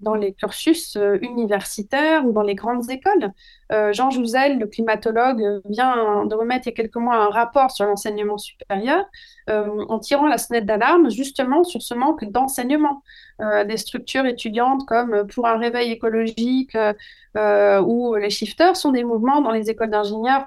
dans 0.00 0.14
les 0.14 0.32
cursus 0.32 0.96
euh, 0.96 1.18
universitaires 1.22 2.26
ou 2.26 2.32
dans 2.32 2.42
les 2.42 2.54
grandes 2.54 2.90
écoles. 2.90 3.32
Jean 3.90 4.10
Jouzel, 4.10 4.60
le 4.60 4.68
climatologue, 4.68 5.42
vient 5.68 6.26
de 6.26 6.34
remettre 6.36 6.68
il 6.68 6.70
y 6.70 6.72
a 6.72 6.76
quelques 6.76 6.94
mois 6.94 7.16
un 7.16 7.30
rapport 7.30 7.72
sur 7.72 7.86
l'enseignement 7.86 8.38
supérieur 8.38 9.04
en 9.48 9.98
tirant 9.98 10.28
la 10.28 10.38
sonnette 10.38 10.64
d'alarme 10.64 11.10
justement 11.10 11.64
sur 11.64 11.82
ce 11.82 11.92
manque 11.92 12.24
d'enseignement. 12.24 13.02
des 13.40 13.76
structures 13.76 14.26
étudiantes 14.26 14.86
comme 14.86 15.26
Pour 15.26 15.48
un 15.48 15.56
réveil 15.56 15.90
écologique 15.90 16.76
ou 17.36 18.14
les 18.14 18.30
shifters 18.30 18.76
sont 18.76 18.92
des 18.92 19.02
mouvements 19.02 19.40
dans 19.40 19.50
les 19.50 19.70
écoles 19.70 19.90
d'ingénieurs 19.90 20.46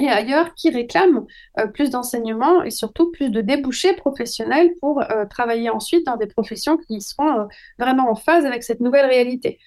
et 0.00 0.08
ailleurs 0.08 0.54
qui 0.54 0.70
réclament 0.70 1.26
euh, 1.58 1.66
plus 1.66 1.90
d'enseignement 1.90 2.62
et 2.62 2.70
surtout 2.70 3.10
plus 3.10 3.30
de 3.30 3.40
débouchés 3.40 3.94
professionnels 3.94 4.72
pour 4.80 5.02
euh, 5.02 5.26
travailler 5.26 5.70
ensuite 5.70 6.06
dans 6.06 6.16
des 6.16 6.26
professions 6.26 6.78
qui 6.78 7.00
seront 7.00 7.40
euh, 7.40 7.44
vraiment 7.78 8.10
en 8.10 8.14
phase 8.14 8.44
avec 8.44 8.62
cette 8.62 8.80
nouvelle 8.80 9.06
réalité. 9.06 9.58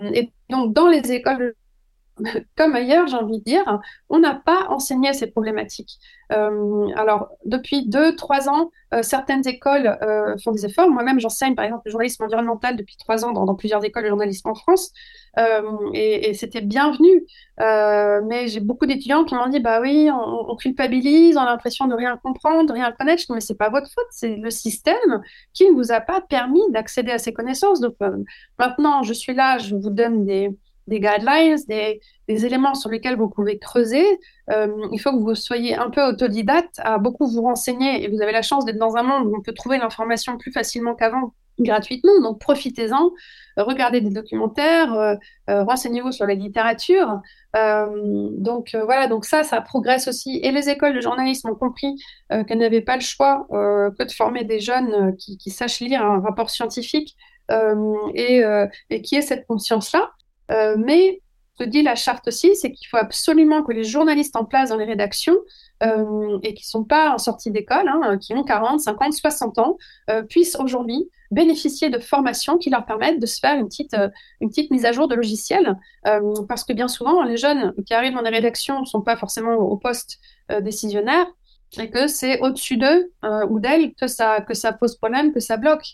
et 0.00 0.32
donc, 0.48 0.72
dans 0.72 0.88
les 0.88 1.12
écoles 1.12 1.54
comme 2.56 2.74
ailleurs, 2.74 3.06
j'ai 3.06 3.16
envie 3.16 3.38
de 3.38 3.44
dire, 3.44 3.80
on 4.08 4.18
n'a 4.18 4.34
pas 4.34 4.66
enseigné 4.68 5.12
ces 5.12 5.26
problématiques. 5.28 5.98
Euh, 6.32 6.88
alors, 6.96 7.28
depuis 7.44 7.86
deux, 7.88 8.16
trois 8.16 8.48
ans, 8.48 8.70
euh, 8.94 9.02
certaines 9.02 9.46
écoles 9.46 9.98
euh, 10.02 10.36
font 10.42 10.52
des 10.52 10.66
efforts. 10.66 10.90
Moi-même, 10.90 11.20
j'enseigne, 11.20 11.54
par 11.54 11.64
exemple, 11.64 11.82
le 11.86 11.90
journalisme 11.90 12.24
environnemental 12.24 12.76
depuis 12.76 12.96
trois 12.96 13.24
ans 13.24 13.32
dans, 13.32 13.54
plusieurs 13.54 13.84
écoles 13.84 14.04
de 14.04 14.08
journalisme 14.08 14.48
en 14.48 14.54
France, 14.54 14.92
et, 15.94 16.34
c'était 16.34 16.60
bienvenu. 16.60 17.24
mais 17.58 18.48
j'ai 18.48 18.60
beaucoup 18.60 18.86
d'étudiants 18.86 19.24
qui 19.24 19.34
m'ont 19.34 19.48
dit, 19.48 19.60
bah 19.60 19.80
oui, 19.80 20.08
on, 20.10 20.56
culpabilise, 20.56 21.36
on 21.36 21.40
a 21.40 21.46
l'impression 21.46 21.86
de 21.86 21.94
rien 21.94 22.18
comprendre, 22.22 22.66
de 22.66 22.72
rien 22.72 22.92
connaître. 22.92 23.22
Je 23.22 23.26
dis, 23.26 23.32
mais 23.32 23.40
c'est 23.40 23.56
pas 23.56 23.70
votre 23.70 23.88
faute, 23.88 24.06
c'est 24.10 24.36
le 24.36 24.50
système 24.50 25.22
qui 25.54 25.68
ne 25.70 25.74
vous 25.74 25.92
a 25.92 26.00
pas 26.00 26.20
permis 26.20 26.62
d'accéder 26.70 27.12
à 27.12 27.18
ces 27.18 27.32
connaissances. 27.32 27.80
Donc, 27.80 27.96
maintenant, 28.58 29.02
je 29.02 29.12
suis 29.12 29.34
là, 29.34 29.58
je 29.58 29.74
vous 29.74 29.90
donne 29.90 30.24
des 30.24 30.50
des 30.86 31.00
guidelines, 31.00 31.58
des, 31.68 32.00
éléments 32.28 32.74
sur 32.74 32.90
lesquels 32.90 33.16
vous 33.16 33.28
pouvez 33.28 33.58
creuser. 33.58 34.04
Euh, 34.50 34.68
il 34.92 34.98
faut 34.98 35.12
que 35.12 35.22
vous 35.22 35.34
soyez 35.34 35.76
un 35.76 35.90
peu 35.90 36.02
autodidacte, 36.02 36.80
à 36.82 36.98
beaucoup 36.98 37.26
vous 37.26 37.42
renseigner, 37.42 38.02
et 38.02 38.08
vous 38.08 38.22
avez 38.22 38.32
la 38.32 38.42
chance 38.42 38.64
d'être 38.64 38.78
dans 38.78 38.96
un 38.96 39.02
monde 39.02 39.26
où 39.26 39.36
on 39.36 39.42
peut 39.42 39.52
trouver 39.52 39.78
l'information 39.78 40.38
plus 40.38 40.52
facilement 40.52 40.94
qu'avant 40.94 41.34
gratuitement, 41.60 42.18
donc 42.22 42.40
profitez-en, 42.40 43.10
regardez 43.58 44.00
des 44.00 44.08
documentaires, 44.08 44.94
euh, 44.94 45.14
euh, 45.50 45.64
renseignez-vous 45.64 46.10
sur 46.10 46.26
la 46.26 46.34
littérature. 46.34 47.20
donc 47.54 48.74
voilà, 48.74 49.06
donc 49.06 49.26
ça, 49.26 49.44
ça 49.44 49.60
progresse 49.60 50.08
aussi. 50.08 50.40
Et 50.42 50.50
les 50.50 50.70
écoles 50.70 50.94
de 50.94 51.02
journalisme 51.02 51.50
ont 51.50 51.54
compris 51.54 51.94
qu'elles 52.30 52.58
n'avaient 52.58 52.80
pas 52.80 52.96
le 52.96 53.02
choix 53.02 53.46
que 53.50 54.02
de 54.02 54.10
former 54.10 54.44
des 54.44 54.60
jeunes 54.60 55.14
qui, 55.18 55.50
sachent 55.50 55.80
lire 55.80 56.02
un 56.02 56.20
rapport 56.20 56.48
scientifique 56.48 57.14
et, 58.14 58.42
et 58.88 59.02
qui 59.02 59.16
aient 59.16 59.22
cette 59.22 59.46
conscience-là. 59.46 60.10
Euh, 60.52 60.76
mais 60.78 61.20
ce 61.54 61.64
que 61.64 61.68
dit 61.68 61.82
la 61.82 61.94
charte 61.94 62.28
aussi, 62.28 62.54
c'est 62.56 62.72
qu'il 62.72 62.86
faut 62.88 62.96
absolument 62.96 63.62
que 63.62 63.72
les 63.72 63.84
journalistes 63.84 64.36
en 64.36 64.44
place 64.44 64.70
dans 64.70 64.76
les 64.76 64.84
rédactions 64.84 65.36
euh, 65.82 66.38
et 66.42 66.54
qui 66.54 66.64
ne 66.64 66.68
sont 66.68 66.84
pas 66.84 67.12
en 67.12 67.18
sortie 67.18 67.50
d'école, 67.50 67.88
hein, 67.88 68.18
qui 68.18 68.34
ont 68.34 68.42
40, 68.42 68.80
50, 68.80 69.12
60 69.12 69.58
ans, 69.58 69.76
euh, 70.10 70.22
puissent 70.22 70.56
aujourd'hui 70.58 71.10
bénéficier 71.30 71.90
de 71.90 71.98
formations 71.98 72.58
qui 72.58 72.70
leur 72.70 72.84
permettent 72.84 73.20
de 73.20 73.26
se 73.26 73.38
faire 73.38 73.58
une 73.58 73.66
petite, 73.66 73.96
une 74.40 74.50
petite 74.50 74.70
mise 74.70 74.84
à 74.84 74.92
jour 74.92 75.08
de 75.08 75.14
logiciels. 75.14 75.78
parce 76.46 76.62
que 76.62 76.74
bien 76.74 76.88
souvent, 76.88 77.22
les 77.22 77.38
jeunes 77.38 77.72
qui 77.86 77.94
arrivent 77.94 78.12
dans 78.12 78.20
les 78.20 78.28
rédactions 78.28 78.80
ne 78.80 78.84
sont 78.84 79.00
pas 79.00 79.16
forcément 79.16 79.54
au 79.54 79.78
poste 79.78 80.18
décisionnaire 80.60 81.26
et 81.80 81.88
que 81.88 82.06
c'est 82.06 82.38
au-dessus 82.40 82.76
d'eux 82.76 83.10
ou 83.48 83.60
d'elles 83.60 83.94
que 83.94 84.08
ça, 84.08 84.42
que 84.42 84.52
ça 84.52 84.74
pose 84.74 84.96
problème, 84.96 85.32
que 85.32 85.40
ça 85.40 85.56
bloque. 85.56 85.86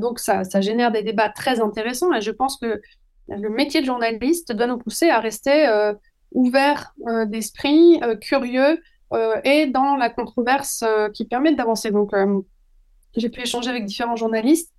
donc 0.00 0.18
ça, 0.18 0.42
ça 0.42 0.60
génère 0.60 0.90
des 0.90 1.04
débats 1.04 1.28
très 1.28 1.60
intéressants 1.60 2.12
et 2.12 2.20
je 2.20 2.32
pense 2.32 2.56
que 2.56 2.80
le 3.30 3.48
métier 3.48 3.80
de 3.80 3.86
journaliste 3.86 4.52
doit 4.52 4.66
nous 4.66 4.78
pousser 4.78 5.08
à 5.08 5.20
rester 5.20 5.66
euh, 5.68 5.94
ouverts 6.32 6.92
euh, 7.06 7.24
d'esprit, 7.26 8.00
euh, 8.02 8.16
curieux 8.16 8.80
et 9.42 9.66
dans 9.66 9.96
la 9.96 10.08
controverse 10.08 10.84
qui 11.14 11.24
permet 11.24 11.52
d'avancer. 11.52 11.90
Donc, 11.90 12.12
j'ai 13.16 13.28
pu 13.28 13.40
échanger 13.40 13.68
avec 13.68 13.84
différents 13.84 14.14
journalistes 14.14 14.72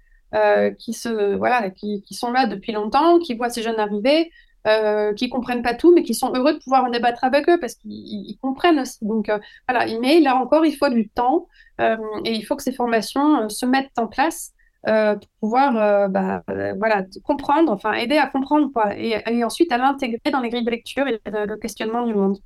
qui, 0.79 0.93
se, 0.93 1.35
voilà, 1.35 1.69
qui, 1.69 2.01
sont 2.11 2.31
là 2.31 2.45
depuis 2.45 2.71
longtemps, 2.71 3.19
qui 3.19 3.33
voient 3.35 3.49
ces 3.49 3.61
jeunes 3.61 3.77
arriver, 3.77 4.31
euh, 4.67 5.13
qui 5.13 5.27
comprennent 5.27 5.63
pas 5.63 5.73
tout, 5.73 5.93
mais 5.93 6.03
qui 6.03 6.13
sont 6.13 6.31
heureux 6.33 6.53
de 6.53 6.59
pouvoir 6.59 6.85
en 6.85 6.89
débattre 6.89 7.25
avec 7.25 7.49
eux 7.49 7.59
parce 7.59 7.75
qu'ils 7.75 8.37
comprennent 8.41 8.79
aussi. 8.79 8.99
Donc 9.01 9.29
voilà, 9.67 9.99
mais 9.99 10.21
là 10.21 10.37
encore, 10.37 10.65
il 10.65 10.77
faut 10.77 10.87
du 10.87 11.09
temps 11.09 11.49
et 11.79 12.31
il 12.31 12.43
faut 12.43 12.55
que 12.55 12.63
ces 12.63 12.71
formations 12.71 13.49
se 13.49 13.65
mettent 13.65 13.99
en 13.99 14.07
place 14.07 14.53
euh, 14.87 15.13
pour 15.13 15.29
pouvoir 15.41 15.77
euh, 15.77 16.07
bah, 16.07 16.41
euh, 16.49 16.73
voilà, 16.79 17.03
comprendre, 17.23 17.71
enfin 17.71 17.93
aider 17.93 18.17
à 18.17 18.25
comprendre 18.25 18.69
quoi, 18.73 18.97
et, 18.97 19.43
ensuite 19.43 19.71
à 19.71 19.77
l'intégrer 19.77 20.31
dans 20.31 20.39
les 20.39 20.49
grilles 20.49 20.65
de 20.65 20.71
lecture 20.71 21.05
et 21.07 21.19
le 21.27 21.55
questionnement 21.57 22.03
du 22.05 22.15
monde. 22.15 22.37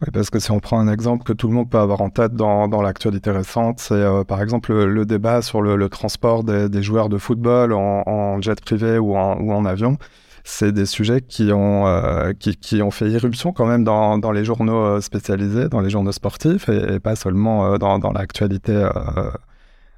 Oui, 0.00 0.08
parce 0.12 0.30
que 0.30 0.38
si 0.38 0.52
on 0.52 0.60
prend 0.60 0.78
un 0.78 0.92
exemple 0.92 1.24
que 1.24 1.32
tout 1.32 1.48
le 1.48 1.54
monde 1.54 1.68
peut 1.68 1.78
avoir 1.78 2.00
en 2.00 2.08
tête 2.08 2.34
dans, 2.34 2.68
dans 2.68 2.80
l'actualité 2.80 3.32
récente, 3.32 3.80
c'est 3.80 4.04
par 4.28 4.40
exemple 4.40 4.72
le, 4.72 5.04
débat 5.04 5.42
sur 5.42 5.62
le, 5.62 5.88
transport 5.88 6.44
des, 6.44 6.82
joueurs 6.82 7.08
de 7.08 7.18
football 7.18 7.72
en, 7.72 8.40
jet 8.40 8.60
privé 8.60 8.98
ou 8.98 9.16
en, 9.16 9.40
ou 9.40 9.52
en 9.52 9.64
avion. 9.64 9.98
C'est 10.44 10.72
des 10.72 10.86
sujets 10.86 11.20
qui 11.20 11.52
ont, 11.52 11.84
qui, 12.38 12.56
qui, 12.56 12.82
ont 12.82 12.90
fait 12.90 13.10
irruption 13.10 13.52
quand 13.52 13.66
même 13.66 13.84
dans, 13.84 14.16
dans, 14.16 14.32
les 14.32 14.44
journaux 14.44 15.00
spécialisés, 15.00 15.68
dans 15.68 15.80
les 15.80 15.90
journaux 15.90 16.12
sportifs 16.12 16.68
et, 16.68 16.98
pas 17.00 17.16
seulement 17.16 17.76
dans, 17.78 17.98
dans 17.98 18.12
l'actualité 18.12 18.72
euh, 18.72 19.30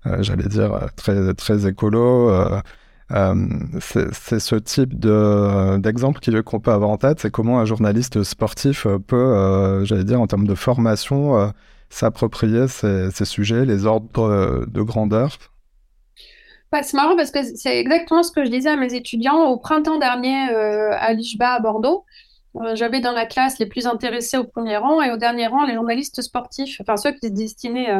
j'allais 0.05 0.49
dire, 0.49 0.75
euh, 0.75 0.87
très, 0.97 1.35
très 1.35 1.67
écolo. 1.67 2.31
Euh, 2.31 2.61
c'est 3.81 4.41
ce 4.41 4.57
type 4.57 4.99
d'exemple 4.99 6.21
qu'on 6.43 6.61
peut 6.61 6.71
avoir 6.71 6.91
en 6.91 6.97
tête, 6.97 7.21
c'est 7.21 7.31
comment 7.31 7.61
un 7.61 7.67
journaliste 7.67 8.23
sportif 8.23 8.87
peut, 9.07 9.85
j'allais 9.85 10.05
dire, 10.05 10.19
en 10.19 10.27
termes 10.27 10.47
de 10.47 10.55
formation, 10.55 11.53
s'approprier 11.91 12.69
ces, 12.69 13.11
ces, 13.11 13.27
sujets, 13.27 13.67
les 13.67 13.85
ordres 13.85 14.65
de 14.67 14.83
grandeur 14.83 15.37
bah, 16.71 16.83
c'est 16.83 16.97
marrant 16.97 17.17
parce 17.17 17.31
que 17.31 17.41
c'est 17.55 17.81
exactement 17.81 18.23
ce 18.23 18.33
que 18.33 18.47
je 18.47 18.51
disais 18.51 18.71
à 18.71 18.77
mes 18.77 18.95
étudiants 18.95 19.45
au 19.45 19.59
printemps 19.59 19.99
dernier 19.99 20.49
à 20.55 21.13
l'IJBA 21.13 21.53
à 21.53 21.61
Bordeaux. 21.61 22.07
J'avais 22.73 23.01
dans 23.01 23.13
la 23.13 23.27
classe 23.27 23.59
les 23.59 23.67
plus 23.67 23.87
intéressés 23.87 24.39
au 24.39 24.45
premier 24.45 24.79
rang 24.79 25.03
et 25.03 25.11
au 25.11 25.19
dernier 25.19 25.49
rang 25.49 25.67
les 25.67 25.75
journalistes 25.75 26.23
sportifs, 26.23 26.81
enfin 26.81 26.97
ceux 26.97 27.11
qui 27.11 27.19
étaient 27.19 27.31
destinés 27.31 27.91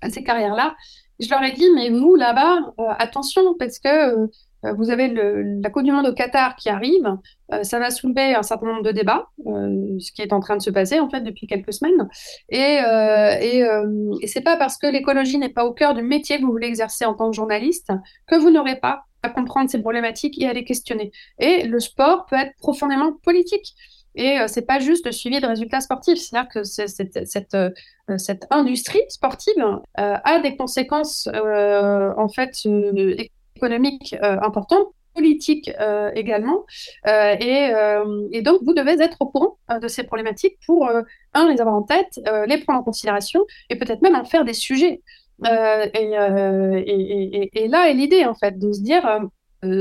à 0.00 0.08
ces 0.08 0.22
carrières-là. 0.22 0.74
Je 1.20 1.28
leur 1.30 1.42
ai 1.42 1.52
dit, 1.52 1.68
mais 1.74 1.90
vous, 1.90 2.14
là-bas, 2.16 2.72
euh, 2.78 2.84
attention, 2.98 3.54
parce 3.58 3.78
que 3.78 3.88
euh, 3.88 4.72
vous 4.76 4.90
avez 4.90 5.08
la 5.08 5.70
Coupe 5.70 5.82
du 5.82 5.92
Monde 5.92 6.06
au 6.06 6.14
Qatar 6.14 6.56
qui 6.56 6.68
arrive. 6.68 7.06
Euh, 7.52 7.62
ça 7.64 7.78
va 7.78 7.90
soulever 7.90 8.34
un 8.34 8.42
certain 8.42 8.66
nombre 8.66 8.82
de 8.82 8.92
débats, 8.92 9.26
ce 9.44 10.12
qui 10.12 10.22
est 10.22 10.32
en 10.32 10.40
train 10.40 10.56
de 10.56 10.62
se 10.62 10.70
passer, 10.70 11.00
en 11.00 11.10
fait, 11.10 11.20
depuis 11.20 11.46
quelques 11.46 11.72
semaines. 11.72 12.08
Et, 12.48 12.78
et, 13.40 13.64
et 14.20 14.26
c'est 14.26 14.40
pas 14.40 14.56
parce 14.56 14.78
que 14.78 14.86
l'écologie 14.86 15.38
n'est 15.38 15.48
pas 15.52 15.64
au 15.64 15.72
cœur 15.72 15.94
du 15.94 16.02
métier 16.02 16.38
que 16.38 16.42
vous 16.42 16.52
voulez 16.52 16.68
exercer 16.68 17.04
en 17.04 17.14
tant 17.14 17.30
que 17.30 17.36
journaliste 17.36 17.90
que 18.26 18.36
vous 18.36 18.50
n'aurez 18.50 18.76
pas 18.76 19.04
à 19.22 19.30
comprendre 19.30 19.70
ces 19.70 19.80
problématiques 19.80 20.40
et 20.40 20.48
à 20.48 20.52
les 20.52 20.64
questionner. 20.64 21.12
Et 21.38 21.64
le 21.64 21.80
sport 21.80 22.26
peut 22.26 22.36
être 22.36 22.56
profondément 22.58 23.12
politique. 23.24 23.74
Et 24.14 24.38
euh, 24.38 24.46
c'est 24.46 24.66
pas 24.66 24.78
juste 24.78 25.06
le 25.06 25.12
suivi 25.12 25.40
de 25.40 25.46
résultats 25.46 25.80
sportifs, 25.80 26.18
c'est-à-dire 26.18 26.50
que 26.50 26.64
cette, 26.64 27.54
euh, 27.54 27.70
cette, 28.18 28.46
industrie 28.50 29.02
sportive 29.08 29.54
euh, 29.58 30.16
a 30.24 30.38
des 30.40 30.56
conséquences 30.56 31.28
en 31.28 32.28
fait 32.28 32.50
économiques 33.56 34.14
importantes, 34.20 34.88
politiques 35.14 35.70
également, 36.14 36.64
et, 37.06 38.42
donc 38.42 38.62
vous 38.62 38.74
devez 38.74 39.00
être 39.02 39.16
au 39.20 39.26
courant 39.26 39.56
de 39.80 39.88
ces 39.88 40.02
problématiques 40.04 40.58
pour 40.66 40.90
un 41.34 41.48
les 41.48 41.60
avoir 41.60 41.76
en 41.76 41.82
tête, 41.82 42.20
les 42.46 42.58
prendre 42.58 42.80
en 42.80 42.82
considération 42.82 43.40
et 43.70 43.76
peut-être 43.76 44.02
même 44.02 44.16
en 44.16 44.24
faire 44.24 44.44
des 44.44 44.54
sujets. 44.54 45.00
Et, 45.44 45.48
et, 45.94 47.64
et, 47.64 47.68
là 47.68 47.90
est 47.90 47.94
l'idée 47.94 48.24
en 48.24 48.34
fait 48.34 48.58
de 48.58 48.72
se 48.72 48.80
dire 48.80 49.20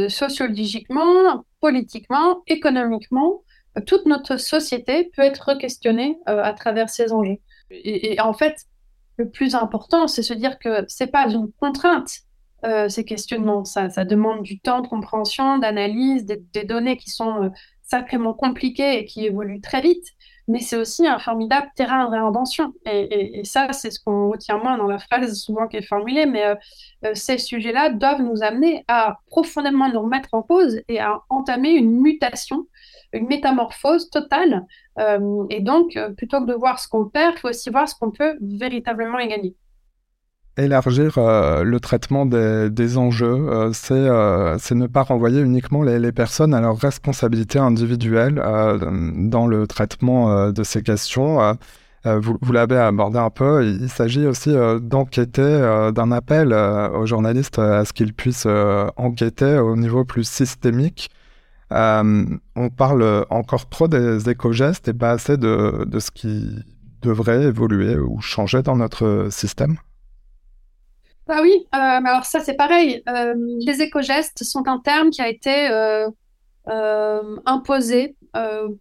sociologiquement, 0.09 1.43
politiquement, 1.59 2.41
économiquement, 2.47 3.41
toute 3.85 4.05
notre 4.05 4.37
société 4.37 5.11
peut 5.15 5.21
être 5.21 5.55
questionnée 5.55 6.17
à 6.25 6.53
travers 6.53 6.89
ces 6.89 7.13
enjeux. 7.13 7.37
Et, 7.69 8.19
en 8.19 8.33
fait, 8.33 8.55
le 9.17 9.29
plus 9.29 9.55
important, 9.55 10.07
c'est 10.07 10.23
se 10.23 10.33
dire 10.33 10.59
que 10.59 10.83
c'est 10.87 11.07
pas 11.07 11.29
une 11.29 11.51
contrainte 11.53 12.09
ces 12.89 13.05
questionnements. 13.05 13.65
Ça, 13.65 13.89
ça, 13.89 14.05
demande 14.05 14.43
du 14.43 14.59
temps 14.59 14.81
de 14.81 14.87
compréhension, 14.87 15.57
d'analyse, 15.57 16.25
des, 16.25 16.43
des, 16.53 16.63
données 16.63 16.97
qui 16.97 17.09
sont 17.09 17.51
sacrément 17.81 18.33
compliquées 18.33 18.99
et 18.99 19.05
qui 19.05 19.25
évoluent 19.25 19.61
très 19.61 19.81
vite 19.81 20.05
mais 20.47 20.59
c'est 20.59 20.77
aussi 20.77 21.07
un 21.07 21.19
formidable 21.19 21.67
terrain 21.75 22.05
de 22.05 22.11
réinvention. 22.11 22.73
Et, 22.85 23.43
ça, 23.43 23.71
c'est 23.73 23.91
ce 23.91 23.99
qu'on 23.99 24.29
retient 24.29 24.57
moins 24.57 24.77
dans 24.77 24.87
la 24.87 24.99
phrase 24.99 25.39
souvent 25.39 25.67
qui 25.67 25.77
est 25.77 25.81
formulée, 25.81 26.25
mais 26.25 26.45
euh, 26.45 26.55
euh, 27.05 27.11
ces 27.13 27.37
sujets-là 27.37 27.89
doivent 27.89 28.21
nous 28.21 28.43
amener 28.43 28.83
à 28.87 29.17
profondément 29.27 29.89
nous 29.89 30.01
remettre 30.01 30.29
en 30.33 30.41
cause 30.41 30.81
et 30.87 30.99
à 30.99 31.21
entamer 31.29 31.71
une 31.71 32.01
mutation, 32.01 32.67
une 33.13 33.27
métamorphose 33.27 34.09
totale. 34.09 34.65
Euh, 34.99 35.45
et 35.49 35.61
donc, 35.61 35.97
plutôt 36.17 36.41
que 36.41 36.45
de 36.45 36.53
voir 36.53 36.79
ce 36.79 36.87
qu'on 36.87 37.05
perd, 37.05 37.35
il 37.35 37.39
faut 37.39 37.49
aussi 37.49 37.69
voir 37.69 37.87
ce 37.87 37.95
qu'on 37.95 38.11
peut 38.11 38.37
véritablement 38.41 39.19
y 39.19 39.27
gagner 39.27 39.55
élargir 40.57 41.17
euh, 41.17 41.63
le 41.63 41.79
traitement 41.79 42.25
des, 42.25 42.97
enjeux, 42.97 43.25
euh, 43.49 43.71
euh, 43.91 44.57
c'est 44.59 44.75
ne 44.75 44.87
pas 44.87 45.03
renvoyer 45.03 45.41
uniquement 45.41 45.83
les, 45.83 46.11
personnes 46.11 46.53
à 46.53 46.61
leurs 46.61 46.77
responsabilités 46.77 47.59
individuelles 47.59 48.35
dans 48.35 49.47
le 49.47 49.65
traitement 49.67 50.51
de 50.51 50.63
ces 50.63 50.83
questions. 50.83 51.57
vous, 52.05 52.51
l'avez 52.51 52.77
abordé 52.77 53.17
un 53.17 53.29
peu, 53.29 53.65
il, 53.65 53.89
s'agit 53.89 54.25
aussi 54.25 54.51
d'enquêter, 54.81 55.91
d'un 55.95 56.11
appel 56.11 56.53
aux 56.53 57.05
journalistes 57.05 57.59
à 57.59 57.85
ce 57.85 57.93
qu'ils 57.93 58.13
puissent 58.13 58.47
enquêter 58.97 59.57
au 59.57 59.75
niveau 59.77 60.03
plus 60.03 60.27
systémique. 60.27 61.09
on 61.71 62.69
parle 62.75 63.25
encore 63.29 63.69
trop 63.69 63.87
des 63.87 64.29
éco-gestes 64.29 64.89
et 64.89 64.93
pas 64.93 65.11
assez 65.11 65.37
de 65.37 65.99
ce 65.99 66.11
qui 66.11 66.59
devrait 67.01 67.43
évoluer 67.43 67.97
ou 67.97 68.19
changer 68.19 68.61
dans 68.61 68.75
notre 68.75 69.29
système. 69.31 69.77
Ah 71.33 71.39
oui, 71.41 71.65
euh, 71.73 71.77
alors 71.77 72.25
ça 72.25 72.41
c'est 72.41 72.55
pareil. 72.55 73.01
Euh, 73.07 73.33
les 73.65 73.81
éco-gestes 73.81 74.43
sont 74.43 74.67
un 74.67 74.79
terme 74.79 75.11
qui 75.11 75.21
a 75.21 75.29
été 75.29 75.69
euh, 75.69 76.09
imposé 77.45 78.17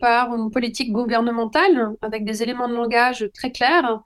par 0.00 0.34
une 0.34 0.50
politique 0.50 0.92
gouvernementale 0.92 1.90
avec 2.02 2.24
des 2.24 2.42
éléments 2.42 2.68
de 2.68 2.74
langage 2.74 3.28
très 3.34 3.52
clairs, 3.52 4.00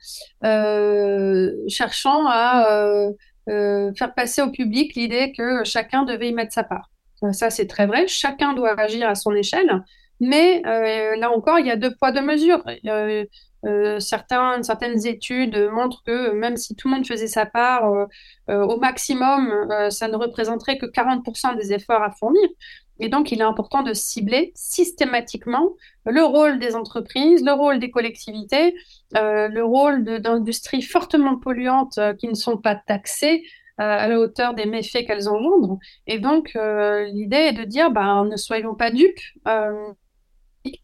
cherchant 1.69 2.27
à 2.27 3.09
faire 3.47 4.15
passer 4.15 4.43
au 4.43 4.51
public 4.51 4.95
l'idée 4.95 5.33
que 5.37 5.65
chacun 5.65 6.05
devait 6.05 6.29
y 6.29 6.33
mettre 6.33 6.53
sa 6.53 6.65
part. 6.65 6.91
ça 7.33 7.51
c'est 7.51 7.67
très 7.67 7.87
vrai, 7.87 8.07
chacun 8.09 8.53
doit 8.53 8.79
agir 8.79 9.09
à 9.09 9.15
son 9.15 9.33
échelle, 9.33 9.83
mais 10.21 10.63
là 10.63 11.31
encore 11.31 11.59
il 11.59 11.67
y 11.67 11.71
a 11.71 11.77
deux 11.77 11.95
poids 11.95 12.13
deux 12.13 12.23
mesures. 12.23 12.63
Certains, 14.01 14.63
certaines 14.63 15.07
études 15.07 15.71
montrent 15.73 16.03
que 16.05 16.33
même 16.33 16.57
si 16.57 16.75
tout 16.75 16.89
le 16.89 16.95
monde 16.95 17.07
faisait 17.07 17.27
sa 17.27 17.47
part 17.47 17.91
euh, 17.91 18.07
euh, 18.51 18.63
au 18.63 18.79
maximum, 18.79 19.69
ça 19.91 20.09
ne 20.09 20.17
représenterait 20.17 20.79
que 20.79 20.87
40% 20.87 21.57
des 21.57 21.73
efforts 21.73 22.03
à 22.03 22.11
fournir. 22.11 22.47
Et 23.01 23.09
donc, 23.09 23.33
il 23.33 23.41
est 23.41 23.45
important 23.45 23.83
de 23.83 23.93
cibler 23.93 24.53
systématiquement 24.55 25.71
le 26.05 26.23
rôle 26.23 26.59
des 26.61 26.77
entreprises, 26.77 27.43
le 27.45 27.53
rôle 27.53 27.81
des 27.81 27.91
collectivités, 27.91 28.77
le 29.13 29.63
rôle 29.63 30.05
d'industries 30.05 30.83
fortement 30.83 31.37
polluantes 31.37 31.99
qui 32.21 32.29
ne 32.29 32.35
sont 32.35 32.57
pas 32.57 32.77
taxées 32.77 33.43
à 33.79 34.07
la 34.07 34.21
hauteur 34.21 34.55
des 34.55 34.67
méfaits 34.67 35.07
qu'elles 35.09 35.29
engendrent. 35.29 35.81
Et 36.07 36.21
donc, 36.21 36.53
l'idée 36.55 37.49
est 37.49 37.53
de 37.53 37.65
dire, 37.65 37.91
ben, 37.91 38.27
ne 38.27 38.37
soyons 38.37 38.77
pas 38.77 38.93
dupes 38.93 39.19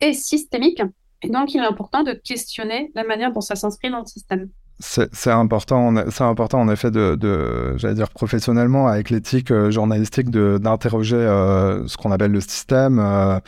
et 0.01 0.13
systémiques 0.13 0.83
et 1.23 1.29
donc, 1.29 1.55
il 1.55 1.61
est 1.61 1.67
important 1.67 2.03
de 2.03 2.13
questionner 2.13 2.91
la 2.95 3.05
manière 3.05 3.33
dont 3.33 3.41
ça 3.41 3.55
s'inscrit 3.55 3.91
dans 3.91 4.01
le 4.01 4.07
système. 4.07 4.49
C'est 4.83 5.31
important, 5.31 5.93
c'est 6.11 6.25
important 6.25 6.61
en 6.61 6.71
effet 6.71 6.91
de, 6.91 7.15
de 7.15 7.77
j'allais 7.77 7.95
dire 7.95 8.09
professionnellement 8.09 8.89
avec 8.89 9.11
l'éthique 9.11 9.51
euh, 9.51 9.71
journalistique 9.71 10.31
d'interroger 10.31 11.17
euh, 11.17 11.87
ce 11.87 11.99
qu'on 11.99 12.13
appelle 12.13 12.33
le 12.33 12.41
système, 12.41 12.99
euh, 12.99 13.41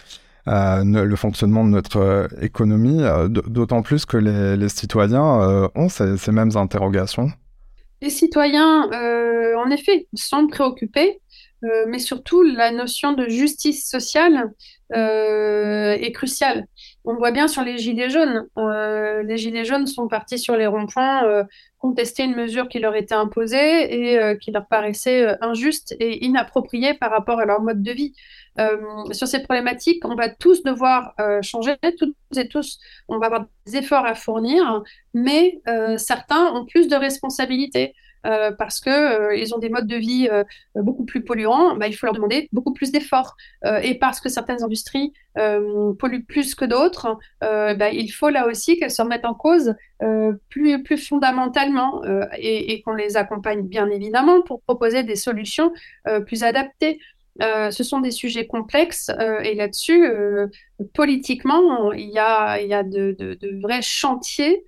le 0.84 1.16
fonctionnement 1.16 1.64
de 1.64 1.70
notre 1.70 2.28
économie, 2.42 3.00
d'autant 3.30 3.80
plus 3.80 4.04
que 4.04 4.18
les, 4.18 4.58
les 4.58 4.68
citoyens 4.68 5.70
ont 5.74 5.88
ces, 5.88 6.18
ces, 6.18 6.32
mêmes 6.32 6.54
interrogations. 6.54 7.30
Les 8.02 8.10
citoyens, 8.10 8.90
en 9.56 9.70
effet, 9.70 10.08
sont 10.12 10.48
préoccupés, 10.48 11.20
mais 11.86 12.00
surtout 12.00 12.42
la 12.42 12.72
notion 12.72 13.14
de 13.14 13.26
justice 13.28 13.88
sociale 13.88 14.52
est 14.92 16.12
cruciale 16.12 16.66
on 17.04 17.14
voit 17.14 17.32
bien 17.32 17.48
sur 17.48 17.62
les 17.62 17.78
gilets 17.78 18.10
jaunes. 18.10 18.46
Euh, 18.58 19.22
les 19.22 19.36
gilets 19.36 19.64
jaunes 19.64 19.86
sont 19.86 20.08
partis 20.08 20.38
sur 20.38 20.56
les 20.56 20.66
ronds-points 20.66 21.24
euh, 21.24 21.44
contester 21.78 22.22
une 22.22 22.36
mesure 22.36 22.68
qui 22.68 22.78
leur 22.78 22.94
était 22.94 23.14
imposée 23.14 24.10
et 24.10 24.18
euh, 24.18 24.36
qui 24.36 24.52
leur 24.52 24.66
paraissait 24.68 25.36
injuste 25.40 25.96
et 25.98 26.24
inappropriée 26.24 26.94
par 26.94 27.10
rapport 27.10 27.40
à 27.40 27.44
leur 27.44 27.60
mode 27.60 27.82
de 27.82 27.92
vie. 27.92 28.14
sur 29.12 29.26
ces 29.26 29.42
problématiques, 29.42 30.04
on 30.04 30.14
va 30.14 30.28
tous 30.28 30.62
devoir 30.62 31.14
changer, 31.42 31.76
toutes 31.98 32.14
et 32.36 32.48
tous, 32.48 32.78
on 33.08 33.18
va 33.18 33.26
avoir 33.26 33.46
des 33.66 33.76
efforts 33.78 34.04
à 34.04 34.14
fournir, 34.14 34.82
mais 35.14 35.60
certains 35.96 36.52
ont 36.54 36.66
plus 36.66 36.86
de 36.86 36.94
responsabilités. 36.94 37.94
Euh, 38.24 38.52
parce 38.52 38.78
que 38.78 38.90
euh, 38.90 39.36
ils 39.36 39.52
ont 39.54 39.58
des 39.58 39.68
modes 39.68 39.88
de 39.88 39.96
vie 39.96 40.28
euh, 40.30 40.44
beaucoup 40.76 41.04
plus 41.04 41.24
polluants, 41.24 41.76
bah, 41.76 41.88
il 41.88 41.92
faut 41.92 42.06
leur 42.06 42.14
demander 42.14 42.48
beaucoup 42.52 42.72
plus 42.72 42.92
d'efforts. 42.92 43.36
et 43.82 43.98
parce 43.98 44.20
que 44.20 44.28
certaines 44.28 44.62
industries 44.62 45.12
polluent 45.98 46.24
plus 46.26 46.54
que 46.54 46.64
d'autres, 46.64 47.18
bah, 47.40 47.90
il 47.90 48.08
faut 48.08 48.28
là 48.28 48.46
aussi 48.46 48.78
qu'elles 48.78 48.90
se 48.90 49.02
remettent 49.02 49.24
en 49.24 49.34
cause 49.34 49.74
plus, 50.48 50.82
plus 50.82 50.98
fondamentalement 50.98 52.02
et, 52.38 52.82
qu'on 52.82 52.94
les 52.94 53.16
accompagne 53.16 53.62
bien 53.62 53.88
évidemment 53.88 54.42
pour 54.42 54.60
proposer 54.62 55.02
des 55.02 55.16
solutions 55.16 55.72
plus 56.26 56.42
adaptées. 56.44 56.98
Ce 57.40 57.82
sont 57.84 58.00
des 58.00 58.10
sujets 58.10 58.46
complexes 58.46 59.10
et 59.44 59.54
là-dessus, 59.54 60.06
politiquement, 60.92 61.92
il 61.92 62.10
y 62.10 62.18
a, 62.18 62.60
y 62.60 62.74
a 62.74 62.82
de, 62.82 63.16
de 63.18 63.60
vrais 63.60 63.82
chantiers 63.82 64.64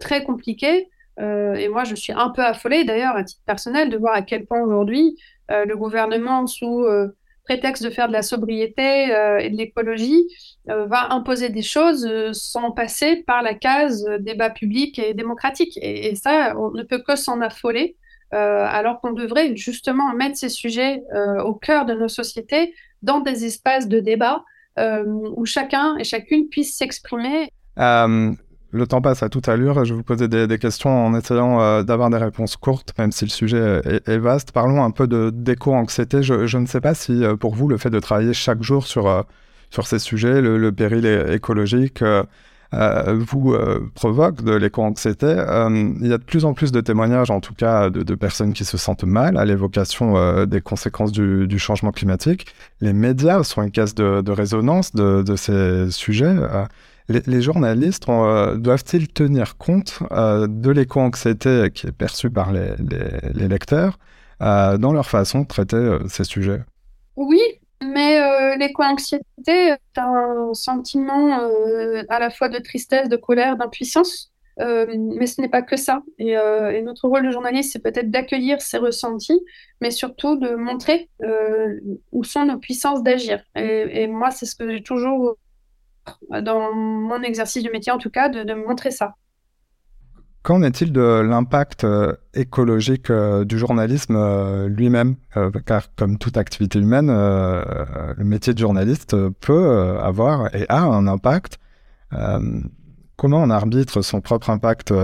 très 0.00 0.24
compliqués 0.24 0.88
euh, 1.20 1.54
et 1.54 1.68
moi, 1.68 1.84
je 1.84 1.94
suis 1.94 2.12
un 2.12 2.30
peu 2.30 2.42
affolée, 2.42 2.84
d'ailleurs, 2.84 3.16
à 3.16 3.24
titre 3.24 3.42
personnel, 3.46 3.90
de 3.90 3.96
voir 3.96 4.14
à 4.14 4.22
quel 4.22 4.46
point 4.46 4.60
aujourd'hui 4.60 5.16
euh, 5.50 5.64
le 5.64 5.76
gouvernement, 5.76 6.46
sous 6.46 6.84
euh, 6.84 7.08
prétexte 7.44 7.82
de 7.82 7.90
faire 7.90 8.08
de 8.08 8.12
la 8.12 8.22
sobriété 8.22 9.06
et 9.40 9.50
de 9.50 9.56
l'écologie, 9.56 10.28
va 10.66 11.12
imposer 11.12 11.48
des 11.48 11.62
choses 11.62 12.08
sans 12.32 12.70
passer 12.70 13.24
par 13.26 13.42
la 13.42 13.54
case 13.54 14.06
débat 14.20 14.50
public 14.50 15.00
et 15.00 15.14
démocratique. 15.14 15.76
Et, 15.82 16.14
ça, 16.14 16.54
on 16.56 16.70
ne 16.70 16.84
peut 16.84 17.02
que 17.02 17.16
s'en 17.16 17.40
affoler, 17.40 17.96
alors 18.30 19.00
qu'on 19.00 19.12
devrait 19.12 19.56
justement 19.56 20.12
mettre 20.12 20.36
ces 20.36 20.48
sujets 20.48 21.02
au 21.44 21.54
cœur 21.54 21.86
de 21.86 21.94
nos 21.94 22.06
sociétés, 22.06 22.72
dans 23.02 23.18
des 23.18 23.44
espaces 23.44 23.88
de 23.88 23.98
débat 23.98 24.44
où 24.78 25.44
chacun 25.44 25.96
et 25.96 26.04
chacune 26.04 26.48
puisse 26.48 26.76
s'exprimer. 26.76 27.50
Le 28.72 28.86
temps 28.86 29.00
passe 29.00 29.22
à 29.22 29.28
toute 29.28 29.48
allure. 29.48 29.84
Je 29.84 29.92
vais 29.92 29.96
vous 29.96 30.04
poser 30.04 30.28
des, 30.28 30.58
questions 30.58 31.06
en 31.06 31.14
essayant 31.14 31.60
euh, 31.60 31.82
d'avoir 31.82 32.10
des 32.10 32.18
réponses 32.18 32.56
courtes, 32.56 32.94
même 32.98 33.10
si 33.10 33.24
le 33.24 33.30
sujet 33.30 33.80
est, 33.84 34.18
vaste. 34.18 34.52
Parlons 34.52 34.84
un 34.84 34.92
peu 34.92 35.08
de 35.08 35.30
d'éco-anxiété. 35.30 36.22
Je, 36.22 36.56
ne 36.56 36.66
sais 36.66 36.80
pas 36.80 36.94
si 36.94 37.24
euh, 37.24 37.36
pour 37.36 37.54
vous, 37.54 37.66
le 37.66 37.78
fait 37.78 37.90
de 37.90 37.98
travailler 37.98 38.32
chaque 38.32 38.62
jour 38.62 38.86
sur, 38.86 39.08
euh, 39.08 39.22
sur 39.70 39.86
ces 39.86 39.98
sujets, 39.98 40.40
le, 40.40 40.70
péril 40.70 41.04
écologique, 41.06 42.04
vous 42.72 43.56
provoque 43.94 44.42
de 44.42 44.54
l'éco-anxiété. 44.54 45.26
il 45.26 46.06
y 46.06 46.12
a 46.12 46.18
de 46.18 46.22
plus 46.22 46.44
en 46.44 46.54
plus 46.54 46.70
de 46.70 46.80
témoignages, 46.80 47.32
en 47.32 47.40
tout 47.40 47.54
cas, 47.54 47.90
de, 47.90 48.14
personnes 48.14 48.52
qui 48.52 48.64
se 48.64 48.76
sentent 48.76 49.02
mal 49.02 49.36
à 49.36 49.44
l'évocation 49.44 50.44
des 50.46 50.60
conséquences 50.60 51.10
du, 51.10 51.58
changement 51.58 51.90
climatique. 51.90 52.46
Les 52.80 52.92
médias 52.92 53.42
sont 53.42 53.62
une 53.62 53.72
caisse 53.72 53.96
de, 53.96 54.30
résonance 54.30 54.94
de 54.94 55.36
ces 55.36 55.90
sujets 55.90 56.36
les, 57.10 57.42
journalistes 57.42 58.08
euh, 58.08 58.56
doivent-ils 58.56 59.08
tenir 59.08 59.56
compte 59.56 59.98
euh, 60.12 60.46
de 60.48 60.70
l'éco-anxiété 60.70 61.70
qui 61.74 61.86
est 61.88 61.92
perçue 61.92 62.30
par 62.30 62.52
les, 62.52 62.74
lecteurs 63.34 63.98
euh, 64.42 64.78
dans 64.78 64.92
leur 64.92 65.06
façon 65.06 65.40
de 65.40 65.46
traiter 65.46 65.98
ces 66.08 66.24
sujets? 66.24 66.62
Oui, 67.16 67.40
mais 67.82 68.56
l'éco-anxiété 68.56 69.24
est 69.48 69.98
un 69.98 70.54
sentiment 70.54 71.40
à 72.08 72.18
la 72.18 72.30
fois 72.30 72.48
de 72.48 72.58
tristesse, 72.58 73.08
de 73.08 73.16
colère, 73.16 73.56
d'impuissance. 73.56 74.32
mais 74.58 75.26
ce 75.26 75.40
n'est 75.40 75.48
pas 75.48 75.62
que 75.62 75.76
ça. 75.76 76.02
Et, 76.18 76.34
notre 76.82 77.08
rôle 77.08 77.26
de 77.26 77.30
journaliste, 77.30 77.72
c'est 77.72 77.82
peut-être 77.82 78.10
d'accueillir 78.10 78.62
ces 78.62 78.78
ressentis, 78.78 79.40
mais 79.80 79.90
surtout 79.90 80.36
de 80.36 80.54
montrer 80.54 81.10
où 82.12 82.24
sont 82.24 82.46
nos 82.46 82.58
puissances 82.58 83.02
d'agir. 83.02 83.42
et, 83.56 84.06
moi, 84.06 84.30
c'est 84.30 84.46
ce 84.46 84.54
que 84.54 84.70
j'ai 84.70 84.82
toujours 84.82 85.36
dans 86.42 86.72
mon 86.74 87.22
exercice 87.22 87.62
de 87.62 87.70
métier 87.70 87.92
en 87.92 87.98
tout 87.98 88.10
cas, 88.10 88.28
de, 88.28 88.54
montrer 88.54 88.90
ça. 88.90 89.14
Qu'en 90.42 90.62
est-il 90.62 90.90
de 90.92 91.20
l'impact 91.20 91.84
euh, 91.84 92.14
écologique 92.32 93.10
euh, 93.10 93.44
du 93.44 93.58
journalisme 93.58 94.16
euh, 94.16 94.68
lui-même 94.68 95.16
Car 95.66 95.94
comme 95.96 96.16
toute 96.16 96.38
activité 96.38 96.78
humaine, 96.78 97.08
le 97.08 98.24
métier 98.24 98.54
de 98.54 98.58
journaliste 98.58 99.14
peut 99.40 99.98
avoir 100.00 100.54
et 100.54 100.64
a 100.68 100.82
un 100.82 101.06
impact. 101.06 101.58
comment 103.16 103.42
on 103.42 103.50
arbitre 103.50 104.00
son 104.00 104.22
propre 104.22 104.48
impact, 104.50 104.94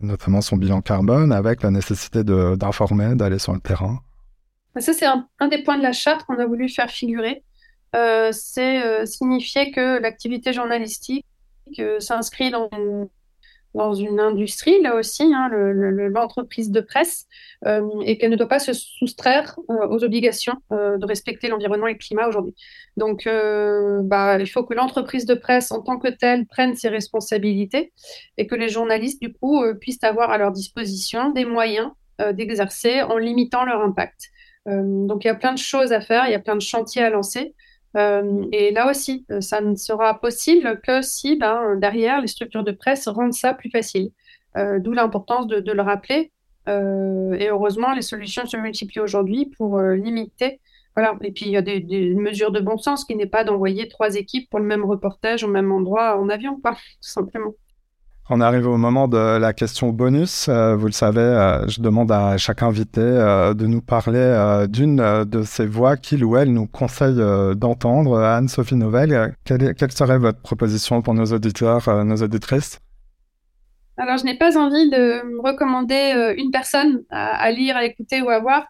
notamment 0.00 0.40
son 0.40 0.56
bilan 0.56 0.82
carbone, 0.82 1.32
avec 1.32 1.62
la 1.62 1.70
nécessité 1.70 2.22
d'informer, 2.22 3.16
d'aller 3.16 3.40
sur 3.40 3.52
le 3.52 3.60
terrain? 3.60 3.98
Ça, 4.78 4.92
c'est 4.94 5.04
un, 5.04 5.26
un, 5.38 5.48
des 5.48 5.62
points 5.62 5.76
de 5.76 5.82
la 5.82 5.92
charte 5.92 6.24
qu'on 6.24 6.38
a 6.38 6.46
voulu 6.46 6.68
faire 6.68 6.88
figurer. 6.88 7.44
C'est 8.32 9.06
signifier 9.06 9.70
que 9.70 10.00
l'activité 10.00 10.52
journalistique 10.52 11.26
s'inscrit 11.98 12.50
dans 12.50 12.68
une 12.72 13.08
dans 13.74 13.94
une 13.94 14.20
industrie, 14.20 14.80
là 14.82 14.96
aussi, 14.96 15.22
hein, 15.22 15.48
l'entreprise 15.50 16.70
de 16.70 16.80
presse, 16.80 17.26
euh, 17.66 17.88
et 18.04 18.18
qu'elle 18.18 18.30
ne 18.30 18.36
doit 18.36 18.48
pas 18.48 18.58
se 18.58 18.72
soustraire 18.72 19.58
euh, 19.70 19.88
aux 19.88 20.04
obligations 20.04 20.54
euh, 20.72 20.98
de 20.98 21.06
respecter 21.06 21.48
l'environnement 21.48 21.86
et 21.86 21.92
le 21.92 21.98
climat 21.98 22.28
aujourd'hui. 22.28 22.54
Donc, 22.96 23.26
bah, 23.26 24.38
il 24.38 24.46
faut 24.46 24.64
que 24.64 24.74
l'entreprise 24.74 25.24
de 25.24 25.34
presse, 25.34 25.72
en 25.72 25.80
tant 25.80 25.98
que 25.98 26.08
telle, 26.08 26.46
prenne 26.46 26.74
ses 26.74 26.90
responsabilités 26.90 27.92
et 28.36 28.46
que 28.46 28.54
les 28.54 28.68
journalistes, 28.68 29.20
du 29.22 29.32
coup, 29.32 29.64
puissent 29.80 30.04
avoir 30.04 30.30
à 30.30 30.36
leur 30.36 30.52
disposition 30.52 31.30
des 31.30 31.46
moyens 31.46 31.90
d'exercer 32.34 33.00
en 33.00 33.16
limitant 33.16 33.64
leur 33.64 33.80
impact. 33.80 34.28
donc, 34.66 35.24
il 35.24 35.28
y 35.28 35.30
a 35.30 35.34
plein 35.34 35.54
de 35.54 35.58
choses 35.58 35.92
à 35.92 36.02
faire, 36.02 36.26
il 36.26 36.32
y 36.32 36.34
a 36.34 36.38
plein 36.38 36.54
de 36.54 36.60
chantiers 36.60 37.02
à 37.02 37.08
lancer. 37.08 37.54
Euh, 37.96 38.46
et 38.52 38.70
là 38.70 38.90
aussi, 38.90 39.26
euh, 39.30 39.40
ça 39.40 39.60
ne 39.60 39.74
sera 39.74 40.18
possible 40.18 40.80
que 40.80 41.02
si 41.02 41.36
ben, 41.36 41.76
derrière 41.76 42.20
les 42.20 42.26
structures 42.26 42.64
de 42.64 42.72
presse 42.72 43.08
rendent 43.08 43.34
ça 43.34 43.54
plus 43.54 43.70
facile. 43.70 44.12
Euh, 44.56 44.78
d'où 44.78 44.92
l'importance 44.92 45.46
de, 45.46 45.72
le 45.72 45.82
rappeler. 45.82 46.32
et 46.66 47.48
heureusement, 47.48 47.92
les 47.94 48.02
solutions 48.02 48.46
se 48.46 48.56
multiplient 48.56 49.00
aujourd'hui 49.00 49.46
pour 49.46 49.80
limiter. 49.80 50.60
Voilà. 50.94 51.16
Et 51.22 51.32
puis, 51.32 51.46
il 51.46 51.52
y 51.52 51.56
a 51.56 51.62
des, 51.62 52.14
mesures 52.14 52.52
de 52.52 52.60
bon 52.60 52.76
sens 52.76 53.04
qui 53.04 53.16
n'est 53.16 53.26
pas 53.26 53.44
d'envoyer 53.44 53.88
trois 53.88 54.14
équipes 54.16 54.48
pour 54.50 54.60
le 54.60 54.66
même 54.66 54.84
reportage 54.84 55.42
au 55.44 55.48
même 55.48 55.72
endroit 55.72 56.18
en 56.18 56.28
avion, 56.28 56.60
quoi, 56.60 56.72
tout 56.74 56.78
simplement. 57.00 57.54
On 58.30 58.40
arrive 58.40 58.68
au 58.68 58.76
moment 58.76 59.08
de 59.08 59.16
la 59.16 59.52
question 59.52 59.88
bonus. 59.88 60.46
Euh, 60.48 60.76
vous 60.76 60.86
le 60.86 60.92
savez, 60.92 61.20
euh, 61.20 61.66
je 61.66 61.80
demande 61.80 62.12
à 62.12 62.36
chaque 62.36 62.62
invité 62.62 63.00
euh, 63.00 63.52
de 63.52 63.66
nous 63.66 63.82
parler 63.82 64.66
d'une 64.68 65.24
de 65.24 65.42
ces 65.42 65.66
voix 65.66 65.96
qu'il 65.96 66.24
ou 66.24 66.36
elle 66.36 66.52
nous 66.52 66.68
conseille 66.68 67.16
d'entendre. 67.56 68.20
Anne-Sophie 68.20 68.76
Novelle, 68.76 69.34
quelle, 69.44 69.92
serait 69.92 70.18
votre 70.18 70.40
proposition 70.40 71.02
pour 71.02 71.14
nos 71.14 71.26
auditeurs, 71.26 72.04
nos 72.04 72.16
auditrices? 72.16 72.78
Alors, 73.96 74.16
je 74.18 74.24
n'ai 74.24 74.38
pas 74.38 74.56
envie 74.56 74.88
de 74.88 75.42
recommander 75.42 76.34
une 76.38 76.50
personne 76.50 77.02
à, 77.10 77.50
lire, 77.50 77.76
à 77.76 77.84
écouter 77.84 78.22
ou 78.22 78.30
à 78.30 78.38
voir. 78.38 78.66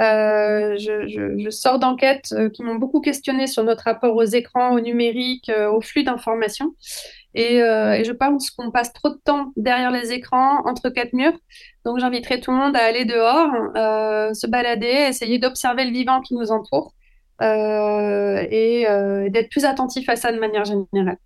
Je, 0.00 1.36
je, 1.38 1.50
sors 1.50 1.78
d'enquêtes 1.78 2.34
qui 2.52 2.62
m'ont 2.64 2.76
beaucoup 2.76 3.00
questionné 3.00 3.46
sur 3.46 3.62
notre 3.62 3.84
rapport 3.84 4.14
aux 4.16 4.24
écrans, 4.24 4.72
au 4.72 4.80
numérique, 4.80 5.50
au 5.70 5.80
flux 5.80 6.02
d'informations. 6.02 6.74
Euh, 7.38 7.92
et, 7.92 8.04
je 8.04 8.12
pense 8.12 8.50
qu'on 8.50 8.70
passe 8.70 8.92
trop 8.92 9.10
de 9.10 9.20
temps 9.24 9.52
derrière 9.56 9.90
les 9.90 10.12
écrans, 10.12 10.66
entre 10.66 10.88
quatre 10.88 11.12
murs. 11.12 11.38
Donc 11.84 11.98
j'inviterai 11.98 12.40
tout 12.40 12.50
le 12.50 12.56
monde 12.56 12.76
à 12.76 12.84
aller 12.84 13.04
dehors, 13.04 13.50
euh, 13.76 14.34
se 14.34 14.46
balader, 14.46 15.06
essayer 15.08 15.38
d'observer 15.38 15.84
le 15.84 15.92
vivant 15.92 16.20
qui 16.20 16.34
nous 16.34 16.50
entoure 16.50 16.94
euh, 17.40 18.44
et 18.50 18.86
d'être 19.30 19.50
plus 19.50 19.64
attentif 19.64 20.08
à 20.08 20.16
ça 20.16 20.32
de 20.32 20.38
manière 20.38 20.64
générale. 20.64 21.18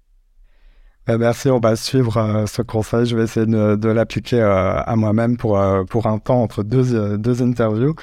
Ben, 1.06 1.18
merci, 1.18 1.48
on 1.48 1.58
va 1.58 1.74
suivre 1.74 2.44
ce 2.46 2.62
conseil. 2.62 3.06
Je 3.06 3.16
vais 3.16 3.24
essayer 3.24 3.46
de, 3.46 3.88
l'appliquer 3.88 4.40
à 4.40 4.94
moi-même 4.96 5.36
pour, 5.36 5.60
pour 5.88 6.06
un 6.06 6.18
temps 6.18 6.42
entre 6.42 6.62
deux, 6.62 7.16
deux 7.16 7.42
interviews. 7.42 7.94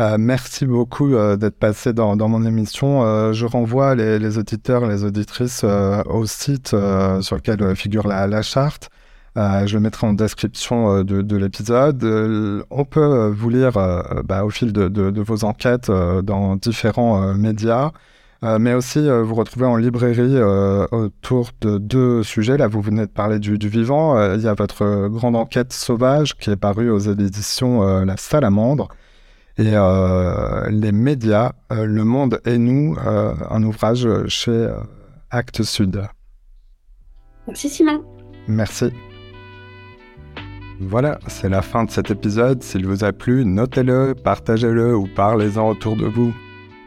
Euh, 0.00 0.16
merci 0.18 0.66
beaucoup 0.66 1.14
euh, 1.14 1.36
d'être 1.36 1.58
passé 1.58 1.92
dans, 1.92 2.16
mon 2.16 2.44
émission. 2.44 3.04
Euh, 3.04 3.32
je 3.32 3.46
renvoie 3.46 3.94
les, 3.94 4.18
les, 4.18 4.38
auditeurs, 4.38 4.86
les 4.86 5.04
auditrices 5.04 5.64
au 5.64 6.26
site 6.26 6.68
sur 6.68 7.36
lequel 7.36 7.76
figure 7.76 8.06
la, 8.06 8.42
charte. 8.42 8.90
je 9.36 9.74
le 9.74 9.80
mettrai 9.80 10.06
en 10.06 10.14
description 10.14 11.02
de, 11.04 11.22
de 11.22 11.36
l'épisode. 11.36 12.02
on 12.70 12.84
peut 12.84 13.28
vous 13.28 13.50
lire 13.50 13.72
bah, 14.24 14.44
au 14.44 14.50
fil 14.50 14.72
de, 14.72 15.20
vos 15.20 15.44
enquêtes 15.44 15.90
dans 15.90 16.56
différents 16.56 17.34
médias. 17.34 17.90
mais 18.42 18.74
aussi 18.74 19.08
vous 19.08 19.34
retrouvez 19.34 19.66
en 19.66 19.76
librairie 19.76 20.40
autour 20.90 21.50
de 21.60 21.78
deux 21.78 22.22
sujets. 22.22 22.56
Là, 22.56 22.68
vous 22.68 22.80
venez 22.80 23.02
de 23.06 23.12
parler 23.12 23.38
du, 23.38 23.58
du 23.58 23.68
vivant. 23.68 24.34
il 24.34 24.40
y 24.40 24.48
a 24.48 24.54
votre 24.54 25.08
grande 25.08 25.36
enquête 25.36 25.72
sauvage 25.72 26.36
qui 26.36 26.50
est 26.50 26.56
parue 26.56 26.90
aux 26.90 26.98
éditions 26.98 28.04
La 28.04 28.16
Salamandre. 28.16 28.88
Et 29.58 29.72
euh, 29.74 30.68
les 30.70 30.92
médias, 30.92 31.52
euh, 31.72 31.84
Le 31.84 32.04
Monde 32.04 32.40
et 32.46 32.58
nous, 32.58 32.96
euh, 33.04 33.34
un 33.50 33.62
ouvrage 33.62 34.08
chez 34.28 34.68
Actes 35.30 35.62
Sud. 35.62 36.02
Merci 37.46 37.68
Simon. 37.68 38.02
Merci. 38.48 38.90
Voilà, 40.80 41.18
c'est 41.28 41.48
la 41.48 41.62
fin 41.62 41.84
de 41.84 41.90
cet 41.90 42.10
épisode. 42.10 42.62
S'il 42.62 42.86
vous 42.86 43.04
a 43.04 43.12
plu, 43.12 43.44
notez-le, 43.44 44.14
partagez-le 44.14 44.96
ou 44.96 45.06
parlez-en 45.14 45.68
autour 45.68 45.96
de 45.96 46.06
vous. 46.06 46.34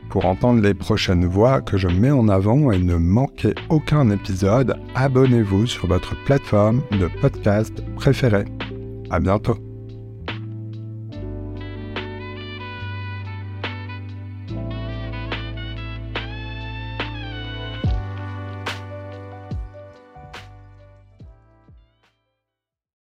Pour 0.09 0.25
entendre 0.25 0.61
les 0.61 0.73
prochaines 0.73 1.25
voix 1.25 1.61
que 1.61 1.77
je 1.77 1.87
mets 1.87 2.11
en 2.11 2.27
avant 2.27 2.71
et 2.71 2.79
ne 2.79 2.95
manquez 2.95 3.55
aucun 3.69 4.09
épisode, 4.09 4.75
abonnez-vous 4.95 5.65
sur 5.67 5.87
votre 5.87 6.15
plateforme 6.25 6.81
de 6.91 7.09
podcast 7.21 7.81
préférée. 7.95 8.45
À 9.09 9.19
bientôt. 9.19 9.57